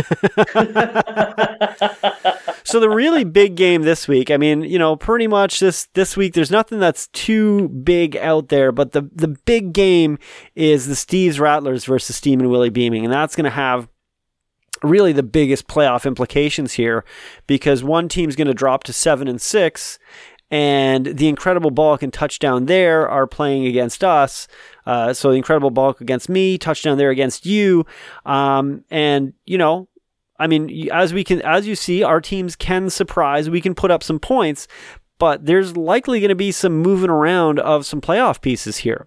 so 2.74 2.80
the 2.80 2.90
really 2.90 3.22
big 3.22 3.54
game 3.54 3.82
this 3.82 4.08
week, 4.08 4.32
I 4.32 4.36
mean, 4.36 4.62
you 4.62 4.80
know, 4.80 4.96
pretty 4.96 5.28
much 5.28 5.60
this 5.60 5.86
this 5.94 6.16
week 6.16 6.34
there's 6.34 6.50
nothing 6.50 6.80
that's 6.80 7.06
too 7.06 7.68
big 7.68 8.16
out 8.16 8.48
there, 8.48 8.72
but 8.72 8.90
the 8.90 9.08
the 9.14 9.28
big 9.28 9.72
game 9.72 10.18
is 10.56 10.88
the 10.88 10.96
Steve's 10.96 11.38
Rattlers 11.38 11.84
versus 11.84 12.16
Steam 12.16 12.40
and 12.40 12.50
Willie 12.50 12.70
Beaming, 12.70 13.04
and 13.04 13.14
that's 13.14 13.36
going 13.36 13.44
to 13.44 13.50
have 13.50 13.86
really 14.82 15.12
the 15.12 15.22
biggest 15.22 15.68
playoff 15.68 16.04
implications 16.04 16.72
here 16.72 17.04
because 17.46 17.84
one 17.84 18.08
team's 18.08 18.34
going 18.34 18.48
to 18.48 18.54
drop 18.54 18.82
to 18.82 18.92
7 18.92 19.28
and 19.28 19.40
6 19.40 19.98
and 20.50 21.06
the 21.06 21.28
Incredible 21.28 21.70
Bulk 21.70 22.02
and 22.02 22.12
Touchdown 22.12 22.66
there 22.66 23.08
are 23.08 23.28
playing 23.28 23.66
against 23.66 24.02
us. 24.02 24.48
Uh, 24.84 25.12
so 25.12 25.30
the 25.30 25.36
Incredible 25.36 25.70
Bulk 25.70 26.00
against 26.00 26.28
me, 26.28 26.58
Touchdown 26.58 26.98
there 26.98 27.10
against 27.10 27.46
you. 27.46 27.86
Um, 28.26 28.84
and, 28.90 29.32
you 29.46 29.58
know, 29.58 29.88
I 30.38 30.46
mean, 30.46 30.88
as 30.92 31.14
we 31.14 31.22
can, 31.24 31.40
as 31.42 31.66
you 31.66 31.74
see, 31.76 32.02
our 32.02 32.20
teams 32.20 32.56
can 32.56 32.90
surprise. 32.90 33.48
We 33.48 33.60
can 33.60 33.74
put 33.74 33.90
up 33.90 34.02
some 34.02 34.18
points, 34.18 34.66
but 35.18 35.46
there's 35.46 35.76
likely 35.76 36.18
going 36.20 36.30
to 36.30 36.34
be 36.34 36.50
some 36.52 36.78
moving 36.82 37.10
around 37.10 37.60
of 37.60 37.86
some 37.86 38.00
playoff 38.00 38.40
pieces 38.40 38.78
here. 38.78 39.06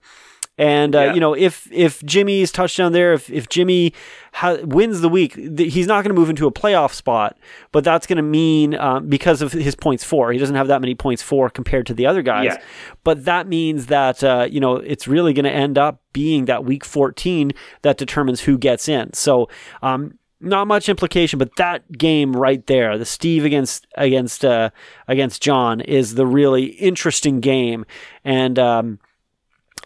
And 0.59 0.95
uh, 0.95 0.99
Yeah. 0.99 1.13
you 1.13 1.19
know, 1.19 1.35
if 1.35 1.67
if 1.71 2.01
Jimmy's 2.03 2.51
touchdown 2.51 2.91
there, 2.91 3.13
if 3.13 3.29
if 3.29 3.47
Jimmy 3.47 3.93
ha- 4.33 4.57
wins 4.63 5.01
the 5.01 5.09
week, 5.09 5.35
th- 5.35 5.71
he's 5.71 5.85
not 5.85 6.03
going 6.03 6.15
to 6.15 6.19
move 6.19 6.31
into 6.31 6.47
a 6.47 6.51
playoff 6.51 6.93
spot. 6.93 7.37
But 7.71 7.83
that's 7.83 8.07
going 8.07 8.17
to 8.17 8.23
mean 8.23 8.73
um, 8.73 9.07
because 9.07 9.43
of 9.43 9.51
his 9.51 9.75
points 9.75 10.03
four, 10.03 10.31
he 10.31 10.39
doesn't 10.39 10.55
have 10.55 10.67
that 10.69 10.81
many 10.81 10.95
points 10.95 11.21
four 11.21 11.51
compared 11.51 11.85
to 11.87 11.93
the 11.93 12.07
other 12.07 12.23
guys. 12.23 12.45
Yeah. 12.45 12.61
But 13.03 13.25
that 13.25 13.47
means 13.47 13.85
that 13.87 14.23
uh, 14.23 14.47
you 14.49 14.59
know 14.59 14.77
it's 14.77 15.07
really 15.07 15.31
going 15.33 15.43
to 15.45 15.51
end 15.51 15.77
up 15.77 16.01
being 16.11 16.45
that 16.45 16.63
week 16.65 16.83
14 16.83 17.51
that 17.83 17.97
determines 17.97 18.41
who 18.41 18.57
gets 18.57 18.87
in. 18.89 19.13
So. 19.13 19.49
Um, 19.83 20.17
not 20.39 20.67
much 20.67 20.89
implication, 20.89 21.39
but 21.39 21.55
that 21.57 21.91
game 21.91 22.35
right 22.35 22.65
there, 22.67 22.97
the 22.97 23.05
Steve 23.05 23.45
against 23.45 23.87
against 23.95 24.45
uh, 24.45 24.69
against 25.07 25.41
John, 25.41 25.81
is 25.81 26.15
the 26.15 26.27
really 26.27 26.65
interesting 26.65 27.39
game. 27.39 27.85
And 28.23 28.59
um, 28.59 28.99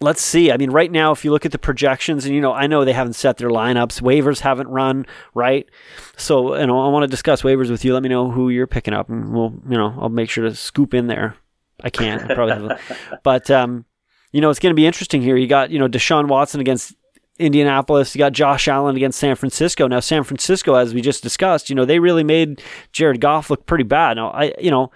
let's 0.01 0.21
see. 0.21 0.51
I 0.51 0.57
mean, 0.57 0.71
right 0.71 0.91
now, 0.91 1.11
if 1.11 1.23
you 1.23 1.31
look 1.31 1.45
at 1.45 1.51
the 1.51 1.59
projections, 1.59 2.25
and 2.25 2.35
you 2.35 2.41
know, 2.41 2.51
I 2.51 2.67
know 2.67 2.83
they 2.83 2.93
haven't 2.93 3.13
set 3.13 3.37
their 3.37 3.49
lineups, 3.49 4.01
waivers 4.01 4.39
haven't 4.39 4.67
run, 4.67 5.05
right? 5.33 5.69
So, 6.17 6.57
you 6.57 6.67
know, 6.67 6.79
I 6.79 6.89
want 6.89 7.03
to 7.03 7.07
discuss 7.07 7.43
waivers 7.43 7.69
with 7.69 7.85
you. 7.85 7.93
Let 7.93 8.03
me 8.03 8.09
know 8.09 8.29
who 8.29 8.49
you're 8.49 8.67
picking 8.67 8.93
up, 8.93 9.09
and 9.09 9.31
we'll, 9.31 9.53
you 9.69 9.77
know, 9.77 9.95
I'll 9.99 10.09
make 10.09 10.29
sure 10.29 10.43
to 10.43 10.55
scoop 10.55 10.93
in 10.93 11.07
there. 11.07 11.35
I 11.83 11.89
can't, 11.89 12.29
I 12.29 12.35
probably, 12.35 12.75
have, 12.75 13.19
but 13.23 13.49
um, 13.49 13.85
you 14.31 14.41
know, 14.41 14.49
it's 14.49 14.59
going 14.59 14.71
to 14.71 14.79
be 14.79 14.85
interesting 14.85 15.21
here. 15.21 15.37
You 15.37 15.47
got 15.47 15.71
you 15.71 15.79
know 15.79 15.87
Deshaun 15.87 16.27
Watson 16.27 16.59
against 16.59 16.95
Indianapolis. 17.39 18.13
You 18.15 18.19
got 18.19 18.33
Josh 18.33 18.67
Allen 18.67 18.95
against 18.95 19.19
San 19.19 19.35
Francisco. 19.35 19.87
Now, 19.87 19.99
San 19.99 20.23
Francisco, 20.23 20.75
as 20.75 20.93
we 20.93 21.01
just 21.01 21.23
discussed, 21.23 21.69
you 21.69 21.75
know, 21.75 21.85
they 21.85 21.99
really 21.99 22.23
made 22.23 22.61
Jared 22.91 23.21
Goff 23.21 23.49
look 23.49 23.65
pretty 23.65 23.83
bad. 23.83 24.17
Now, 24.17 24.29
I, 24.31 24.53
you 24.59 24.71
know, 24.71 24.91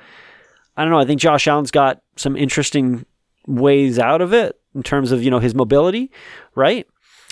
I 0.77 0.83
don't 0.83 0.91
know. 0.91 0.99
I 0.99 1.05
think 1.05 1.21
Josh 1.21 1.47
Allen's 1.47 1.71
got 1.71 2.01
some 2.15 2.35
interesting 2.35 3.05
ways 3.47 3.99
out 3.99 4.21
of 4.21 4.33
it 4.33 4.59
in 4.73 4.83
terms 4.83 5.11
of 5.11 5.23
you 5.23 5.31
know 5.31 5.39
his 5.39 5.55
mobility, 5.55 6.11
right? 6.55 6.87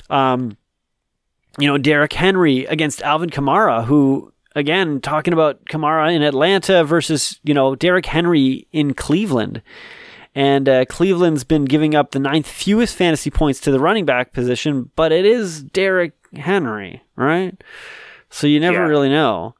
Um, 0.09 0.57
you 1.59 1.67
know, 1.67 1.77
Derrick 1.77 2.13
Henry 2.13 2.65
against 2.65 3.01
Alvin 3.01 3.29
Kamara, 3.29 3.85
who 3.85 4.33
again 4.55 5.01
talking 5.01 5.33
about 5.33 5.65
Kamara 5.65 6.13
in 6.13 6.21
Atlanta 6.21 6.83
versus 6.83 7.39
you 7.43 7.53
know 7.53 7.75
Derrick 7.75 8.05
Henry 8.05 8.67
in 8.71 8.93
Cleveland. 8.93 9.61
And 10.35 10.67
uh, 10.67 10.85
Cleveland's 10.85 11.43
been 11.43 11.65
giving 11.65 11.93
up 11.93 12.11
the 12.11 12.19
ninth 12.19 12.47
fewest 12.47 12.95
fantasy 12.95 13.29
points 13.29 13.59
to 13.61 13.71
the 13.71 13.79
running 13.79 14.05
back 14.05 14.33
position, 14.33 14.89
but 14.95 15.11
it 15.11 15.25
is 15.25 15.61
Derrick 15.61 16.13
Henry, 16.35 17.03
right? 17.15 17.61
So 18.31 18.47
you 18.47 18.59
never 18.59 18.77
Yeah. 18.79 18.87
really 18.87 19.09
know. 19.09 19.53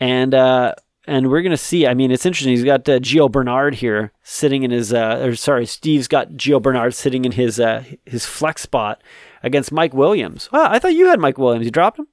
And 0.00 0.34
uh, 0.34 0.74
and 1.06 1.30
we're 1.30 1.42
gonna 1.42 1.56
see. 1.58 1.86
I 1.86 1.92
mean, 1.92 2.10
it's 2.10 2.24
interesting. 2.24 2.52
He's 2.54 2.64
got 2.64 2.88
uh, 2.88 2.98
Gio 2.98 3.30
Bernard 3.30 3.74
here 3.76 4.12
sitting 4.22 4.62
in 4.62 4.70
his. 4.70 4.92
Uh, 4.92 5.20
or 5.22 5.34
sorry, 5.36 5.66
Steve's 5.66 6.08
got 6.08 6.30
Gio 6.32 6.60
Bernard 6.62 6.94
sitting 6.94 7.24
in 7.26 7.32
his 7.32 7.60
uh, 7.60 7.84
his 8.06 8.24
flex 8.24 8.62
spot 8.62 9.02
against 9.42 9.70
Mike 9.70 9.92
Williams. 9.92 10.48
Oh, 10.52 10.66
I 10.66 10.78
thought 10.78 10.94
you 10.94 11.08
had 11.08 11.20
Mike 11.20 11.36
Williams. 11.38 11.66
You 11.66 11.70
dropped 11.70 11.98
him. 11.98 12.08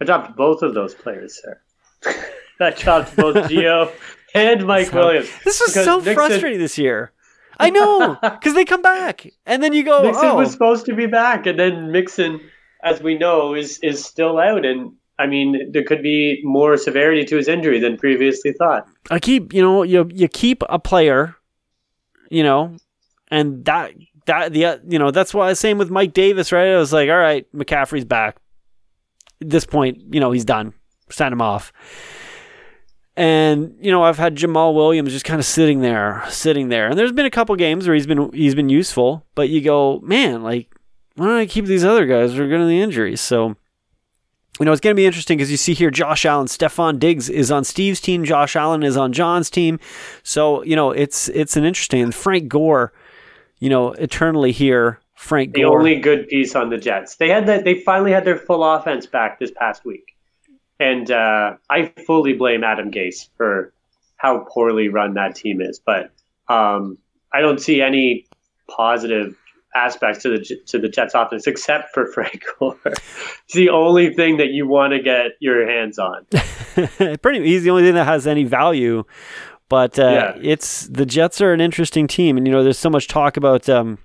I 0.00 0.06
dropped 0.06 0.34
both 0.34 0.62
of 0.62 0.72
those 0.72 0.94
players, 0.94 1.42
sir. 1.42 1.60
I 2.60 2.70
dropped 2.70 3.14
both 3.16 3.36
Gio 3.50 3.92
and 4.34 4.66
Mike 4.66 4.92
Williams. 4.92 5.30
This 5.44 5.60
was 5.60 5.74
so 5.74 5.96
Mixon- 5.96 6.14
frustrating 6.14 6.58
this 6.58 6.78
year. 6.78 7.12
I 7.58 7.70
know 7.70 8.16
because 8.22 8.54
they 8.54 8.64
come 8.64 8.82
back 8.82 9.26
and 9.46 9.62
then 9.62 9.72
you 9.72 9.82
go. 9.82 10.02
Mixon 10.02 10.26
oh, 10.26 10.36
was 10.36 10.50
supposed 10.50 10.86
to 10.86 10.94
be 10.94 11.06
back, 11.06 11.46
and 11.46 11.58
then 11.58 11.92
Mixon, 11.92 12.40
as 12.82 13.02
we 13.02 13.18
know, 13.18 13.54
is 13.54 13.78
is 13.80 14.02
still 14.02 14.38
out. 14.38 14.64
And 14.64 14.92
I 15.18 15.26
mean, 15.26 15.70
there 15.70 15.84
could 15.84 16.02
be 16.02 16.40
more 16.42 16.76
severity 16.78 17.24
to 17.26 17.36
his 17.36 17.48
injury 17.48 17.78
than 17.78 17.98
previously 17.98 18.52
thought. 18.52 18.88
I 19.10 19.18
keep 19.18 19.52
you 19.52 19.62
know 19.62 19.82
you 19.82 20.08
you 20.12 20.26
keep 20.26 20.62
a 20.68 20.78
player, 20.78 21.36
you 22.30 22.42
know, 22.42 22.76
and 23.28 23.64
that 23.66 23.92
that 24.26 24.52
the 24.52 24.80
you 24.88 24.98
know 24.98 25.10
that's 25.10 25.34
why 25.34 25.52
same 25.52 25.76
with 25.76 25.90
Mike 25.90 26.14
Davis, 26.14 26.52
right? 26.52 26.68
I 26.68 26.78
was 26.78 26.92
like, 26.92 27.10
all 27.10 27.18
right, 27.18 27.46
McCaffrey's 27.52 28.06
back. 28.06 28.36
At 29.42 29.50
this 29.50 29.66
point, 29.66 30.14
you 30.14 30.20
know 30.20 30.32
he's 30.32 30.44
done. 30.44 30.72
Send 31.10 31.32
him 31.32 31.42
off. 31.42 31.72
And 33.16 33.76
you 33.80 33.90
know 33.90 34.02
I've 34.02 34.18
had 34.18 34.36
Jamaal 34.36 34.74
Williams 34.74 35.12
just 35.12 35.24
kind 35.24 35.40
of 35.40 35.46
sitting 35.46 35.80
there, 35.80 36.24
sitting 36.30 36.68
there, 36.68 36.88
and 36.88 36.98
there's 36.98 37.12
been 37.12 37.26
a 37.26 37.30
couple 37.30 37.54
games 37.56 37.86
where 37.86 37.94
he's 37.94 38.06
been 38.06 38.32
he's 38.32 38.54
been 38.54 38.68
useful, 38.68 39.26
but 39.34 39.48
you 39.48 39.60
go, 39.60 40.00
man, 40.00 40.42
like 40.42 40.72
why 41.16 41.26
don't 41.26 41.36
I 41.36 41.46
keep 41.46 41.66
these 41.66 41.84
other 41.84 42.06
guys 42.06 42.38
We're 42.38 42.48
getting 42.48 42.68
the 42.68 42.80
injuries? 42.80 43.20
So 43.20 43.56
you 44.58 44.66
know, 44.66 44.72
it's 44.72 44.80
going 44.80 44.94
to 44.94 45.00
be 45.00 45.06
interesting 45.06 45.38
because 45.38 45.50
you 45.50 45.56
see 45.56 45.72
here 45.72 45.90
Josh 45.90 46.26
Allen, 46.26 46.46
Stefon 46.46 46.98
Diggs 46.98 47.30
is 47.30 47.50
on 47.50 47.64
Steve's 47.64 48.00
team, 48.00 48.24
Josh 48.24 48.56
Allen 48.56 48.82
is 48.82 48.94
on 48.94 49.10
John's 49.12 49.48
team. 49.48 49.80
So, 50.22 50.62
you 50.64 50.76
know, 50.76 50.90
it's 50.90 51.28
it's 51.30 51.56
an 51.56 51.64
interesting 51.64 52.10
Frank 52.12 52.48
Gore, 52.48 52.92
you 53.58 53.70
know, 53.70 53.92
eternally 53.92 54.52
here. 54.52 55.00
Frank 55.14 55.52
The 55.52 55.62
Gore. 55.62 55.78
only 55.78 55.96
good 55.96 56.28
piece 56.28 56.54
on 56.54 56.70
the 56.70 56.78
Jets. 56.78 57.16
They 57.16 57.28
had 57.28 57.46
that. 57.46 57.64
They 57.64 57.80
finally 57.80 58.10
had 58.12 58.24
their 58.24 58.38
full 58.38 58.64
offense 58.64 59.06
back 59.06 59.38
this 59.38 59.50
past 59.50 59.84
week, 59.84 60.09
and 60.80 61.10
uh, 61.10 61.52
I 61.68 61.92
fully 62.06 62.32
blame 62.32 62.64
Adam 62.64 62.90
Gase 62.90 63.28
for 63.36 63.72
how 64.16 64.44
poorly 64.52 64.88
run 64.88 65.14
that 65.14 65.36
team 65.36 65.60
is. 65.60 65.78
But 65.84 66.10
um, 66.48 66.98
I 67.32 67.40
don't 67.40 67.60
see 67.60 67.80
any 67.80 68.26
positive 68.68 69.36
aspects 69.74 70.22
to 70.24 70.30
the 70.30 70.44
to 70.66 70.78
the 70.80 70.88
Jets 70.88 71.14
offense 71.14 71.46
except 71.46 71.94
for 71.94 72.06
Frank 72.12 72.42
Gore. 72.58 72.76
it's 72.84 73.54
the 73.54 73.68
only 73.70 74.12
thing 74.14 74.38
that 74.38 74.48
you 74.48 74.66
want 74.66 74.92
to 74.94 75.00
get 75.00 75.32
your 75.38 75.68
hands 75.70 75.98
on. 75.98 76.26
Pretty 77.22 77.44
he's 77.44 77.62
the 77.62 77.70
only 77.70 77.84
thing 77.84 77.94
that 77.94 78.06
has 78.06 78.26
any 78.26 78.42
value. 78.44 79.04
But 79.68 79.96
uh, 80.00 80.32
Yeah. 80.34 80.38
it's 80.42 80.88
the 80.88 81.06
Jets 81.06 81.40
are 81.40 81.52
an 81.52 81.60
interesting 81.60 82.08
team, 82.08 82.36
and 82.36 82.44
you 82.46 82.52
know, 82.52 82.64
there's 82.64 82.78
so 82.78 82.90
much 82.90 83.06
talk 83.06 83.36
about 83.36 83.68
um, 83.68 83.98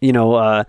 you 0.00 0.12
know, 0.12 0.34
uh, 0.34 0.62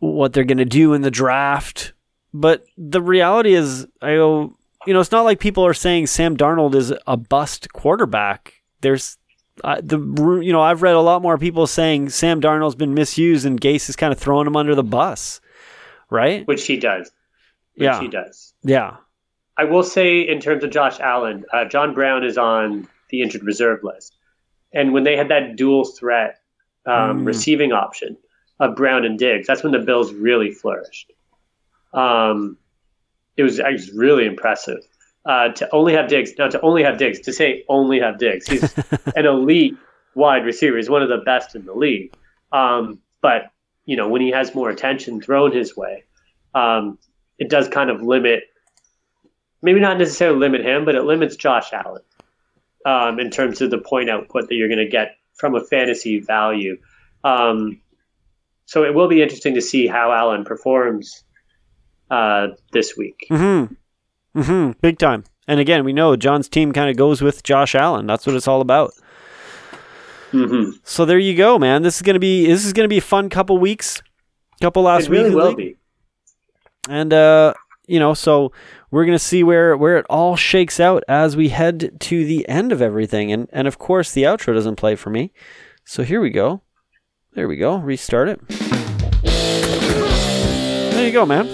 what 0.00 0.34
they're 0.34 0.44
going 0.44 0.58
to 0.58 0.66
do 0.66 0.92
in 0.92 1.00
the 1.00 1.10
draft. 1.10 1.94
But 2.40 2.64
the 2.76 3.00
reality 3.00 3.54
is, 3.54 3.86
I 4.02 4.14
go, 4.16 4.54
you 4.86 4.92
know, 4.94 5.00
it's 5.00 5.12
not 5.12 5.22
like 5.24 5.40
people 5.40 5.64
are 5.66 5.74
saying 5.74 6.06
Sam 6.08 6.36
Darnold 6.36 6.74
is 6.74 6.92
a 7.06 7.16
bust 7.16 7.72
quarterback. 7.72 8.54
There's 8.82 9.16
uh, 9.64 9.80
the 9.82 9.98
you 10.44 10.52
know 10.52 10.60
I've 10.60 10.82
read 10.82 10.94
a 10.94 11.00
lot 11.00 11.22
more 11.22 11.38
people 11.38 11.66
saying 11.66 12.10
Sam 12.10 12.40
Darnold's 12.42 12.74
been 12.74 12.92
misused 12.94 13.46
and 13.46 13.58
Gase 13.60 13.88
is 13.88 13.96
kind 13.96 14.12
of 14.12 14.18
throwing 14.18 14.46
him 14.46 14.54
under 14.56 14.74
the 14.74 14.82
bus, 14.84 15.40
right? 16.10 16.46
Which 16.46 16.66
he 16.66 16.76
does. 16.76 17.10
Which 17.76 17.84
Yeah. 17.86 18.00
he 18.00 18.08
does. 18.08 18.52
Yeah, 18.62 18.96
I 19.56 19.64
will 19.64 19.82
say, 19.82 20.20
in 20.20 20.40
terms 20.40 20.62
of 20.62 20.70
Josh 20.70 21.00
Allen, 21.00 21.44
uh, 21.54 21.64
John 21.64 21.94
Brown 21.94 22.22
is 22.24 22.36
on 22.36 22.86
the 23.10 23.22
injured 23.22 23.44
reserve 23.44 23.82
list. 23.82 24.14
And 24.74 24.92
when 24.92 25.04
they 25.04 25.16
had 25.16 25.28
that 25.28 25.56
dual 25.56 25.84
threat 25.86 26.38
um, 26.84 27.22
Mm. 27.22 27.26
receiving 27.26 27.72
option 27.72 28.16
of 28.60 28.76
Brown 28.76 29.04
and 29.06 29.18
Diggs, 29.18 29.46
that's 29.46 29.62
when 29.62 29.72
the 29.72 29.78
Bills 29.78 30.12
really 30.12 30.50
flourished. 30.50 31.10
Um, 31.92 32.58
it 33.36 33.42
was, 33.42 33.58
it 33.58 33.72
was 33.72 33.92
really 33.92 34.26
impressive. 34.26 34.78
Uh, 35.24 35.48
to 35.48 35.68
only 35.72 35.92
have 35.92 36.08
Diggs, 36.08 36.32
now 36.38 36.48
to 36.48 36.60
only 36.60 36.82
have 36.84 36.98
Diggs, 36.98 37.20
to 37.20 37.32
say 37.32 37.64
only 37.68 37.98
have 37.98 38.18
Diggs, 38.18 38.46
he's 38.46 38.74
an 39.16 39.26
elite 39.26 39.76
wide 40.14 40.44
receiver. 40.44 40.76
He's 40.76 40.88
one 40.88 41.02
of 41.02 41.08
the 41.08 41.18
best 41.18 41.54
in 41.54 41.66
the 41.66 41.74
league. 41.74 42.14
Um, 42.52 43.00
but, 43.20 43.50
you 43.84 43.96
know, 43.96 44.08
when 44.08 44.22
he 44.22 44.30
has 44.30 44.54
more 44.54 44.70
attention 44.70 45.20
thrown 45.20 45.52
his 45.52 45.76
way, 45.76 46.04
um, 46.54 46.98
it 47.38 47.50
does 47.50 47.68
kind 47.68 47.90
of 47.90 48.02
limit 48.02 48.44
maybe 49.62 49.80
not 49.80 49.98
necessarily 49.98 50.38
limit 50.38 50.64
him, 50.64 50.84
but 50.84 50.94
it 50.94 51.02
limits 51.02 51.34
Josh 51.34 51.72
Allen 51.72 52.02
um, 52.84 53.18
in 53.18 53.30
terms 53.30 53.60
of 53.60 53.70
the 53.70 53.78
point 53.78 54.08
output 54.08 54.48
that 54.48 54.54
you're 54.54 54.68
going 54.68 54.78
to 54.78 54.88
get 54.88 55.16
from 55.34 55.56
a 55.56 55.60
fantasy 55.60 56.20
value. 56.20 56.78
Um, 57.24 57.80
so 58.66 58.84
it 58.84 58.94
will 58.94 59.08
be 59.08 59.22
interesting 59.22 59.54
to 59.54 59.60
see 59.60 59.88
how 59.88 60.12
Allen 60.12 60.44
performs 60.44 61.24
uh, 62.10 62.48
this 62.72 62.96
week. 62.96 63.26
Mm-hmm. 63.30 64.40
Mm-hmm. 64.40 64.72
Big 64.80 64.98
time. 64.98 65.24
And 65.48 65.60
again, 65.60 65.84
we 65.84 65.92
know 65.92 66.16
John's 66.16 66.48
team 66.48 66.72
kind 66.72 66.90
of 66.90 66.96
goes 66.96 67.22
with 67.22 67.42
Josh 67.42 67.74
Allen. 67.74 68.06
That's 68.06 68.26
what 68.26 68.34
it's 68.36 68.48
all 68.48 68.60
about. 68.60 68.92
Mm-hmm. 70.32 70.72
So 70.82 71.04
there 71.04 71.18
you 71.18 71.36
go, 71.36 71.58
man. 71.58 71.82
This 71.82 71.96
is 71.96 72.02
gonna 72.02 72.18
be 72.18 72.46
this 72.46 72.64
is 72.64 72.72
gonna 72.72 72.88
be 72.88 72.98
a 72.98 73.02
fun 73.02 73.30
couple 73.30 73.56
weeks, 73.58 74.02
couple 74.60 74.82
last 74.82 75.06
It 75.06 75.10
really 75.10 75.30
week, 75.30 75.36
will 75.36 75.54
be. 75.54 75.76
and 76.88 77.12
uh, 77.12 77.54
you 77.86 78.00
know, 78.00 78.12
so 78.12 78.50
we're 78.90 79.04
gonna 79.06 79.20
see 79.20 79.44
where 79.44 79.76
where 79.76 79.96
it 79.98 80.06
all 80.10 80.34
shakes 80.36 80.80
out 80.80 81.04
as 81.06 81.36
we 81.36 81.50
head 81.50 81.92
to 82.00 82.24
the 82.24 82.46
end 82.48 82.72
of 82.72 82.82
everything. 82.82 83.30
And 83.32 83.48
and 83.52 83.68
of 83.68 83.78
course, 83.78 84.10
the 84.10 84.24
outro 84.24 84.52
doesn't 84.52 84.76
play 84.76 84.96
for 84.96 85.10
me. 85.10 85.32
So 85.84 86.02
here 86.02 86.20
we 86.20 86.30
go. 86.30 86.62
There 87.34 87.46
we 87.46 87.56
go. 87.56 87.76
Restart 87.76 88.28
it. 88.28 88.48
There 90.90 91.06
you 91.06 91.12
go, 91.12 91.24
man. 91.24 91.46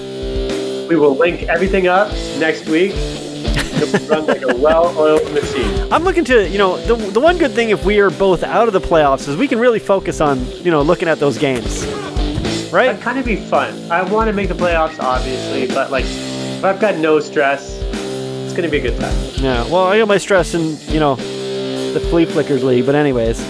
We 0.92 0.98
will 0.98 1.16
link 1.16 1.44
everything 1.44 1.86
up 1.86 2.12
next 2.38 2.68
week. 2.68 2.92
It'll 2.92 4.08
run 4.08 4.26
like 4.26 4.42
a 4.42 4.54
well-oiled 4.58 5.32
machine. 5.32 5.90
I'm 5.90 6.04
looking 6.04 6.22
to, 6.26 6.46
you 6.46 6.58
know, 6.58 6.76
the, 6.84 6.94
the 7.12 7.18
one 7.18 7.38
good 7.38 7.52
thing 7.52 7.70
if 7.70 7.82
we 7.82 7.98
are 8.00 8.10
both 8.10 8.42
out 8.42 8.66
of 8.66 8.74
the 8.74 8.80
playoffs 8.80 9.26
is 9.26 9.34
we 9.34 9.48
can 9.48 9.58
really 9.58 9.78
focus 9.78 10.20
on, 10.20 10.44
you 10.56 10.70
know, 10.70 10.82
looking 10.82 11.08
at 11.08 11.18
those 11.18 11.38
games. 11.38 11.86
Right? 12.70 12.88
That'd 12.88 13.00
kind 13.00 13.18
of 13.18 13.24
be 13.24 13.36
fun. 13.36 13.90
I 13.90 14.02
want 14.02 14.28
to 14.28 14.34
make 14.34 14.48
the 14.48 14.54
playoffs, 14.54 15.00
obviously, 15.00 15.66
but 15.66 15.90
like, 15.90 16.04
if 16.04 16.62
I've 16.62 16.78
got 16.78 16.98
no 16.98 17.20
stress, 17.20 17.80
it's 17.80 18.52
going 18.52 18.64
to 18.64 18.68
be 18.68 18.76
a 18.76 18.82
good 18.82 19.00
time. 19.00 19.16
Yeah. 19.36 19.64
Well, 19.70 19.86
I 19.86 19.98
got 19.98 20.08
my 20.08 20.18
stress 20.18 20.52
in, 20.52 20.76
you 20.92 21.00
know, 21.00 21.14
the 21.14 22.00
Flea 22.10 22.26
Flickers 22.26 22.62
League. 22.62 22.84
But 22.84 22.96
anyways, 22.96 23.40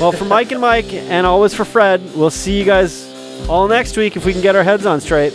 well, 0.00 0.12
for 0.12 0.24
Mike 0.24 0.52
and 0.52 0.60
Mike, 0.60 0.92
and 0.92 1.26
always 1.26 1.52
for 1.52 1.64
Fred, 1.64 2.00
we'll 2.14 2.30
see 2.30 2.56
you 2.56 2.64
guys 2.64 3.12
all 3.48 3.66
next 3.66 3.96
week 3.96 4.16
if 4.16 4.24
we 4.24 4.32
can 4.32 4.40
get 4.40 4.54
our 4.54 4.62
heads 4.62 4.86
on 4.86 5.00
straight. 5.00 5.32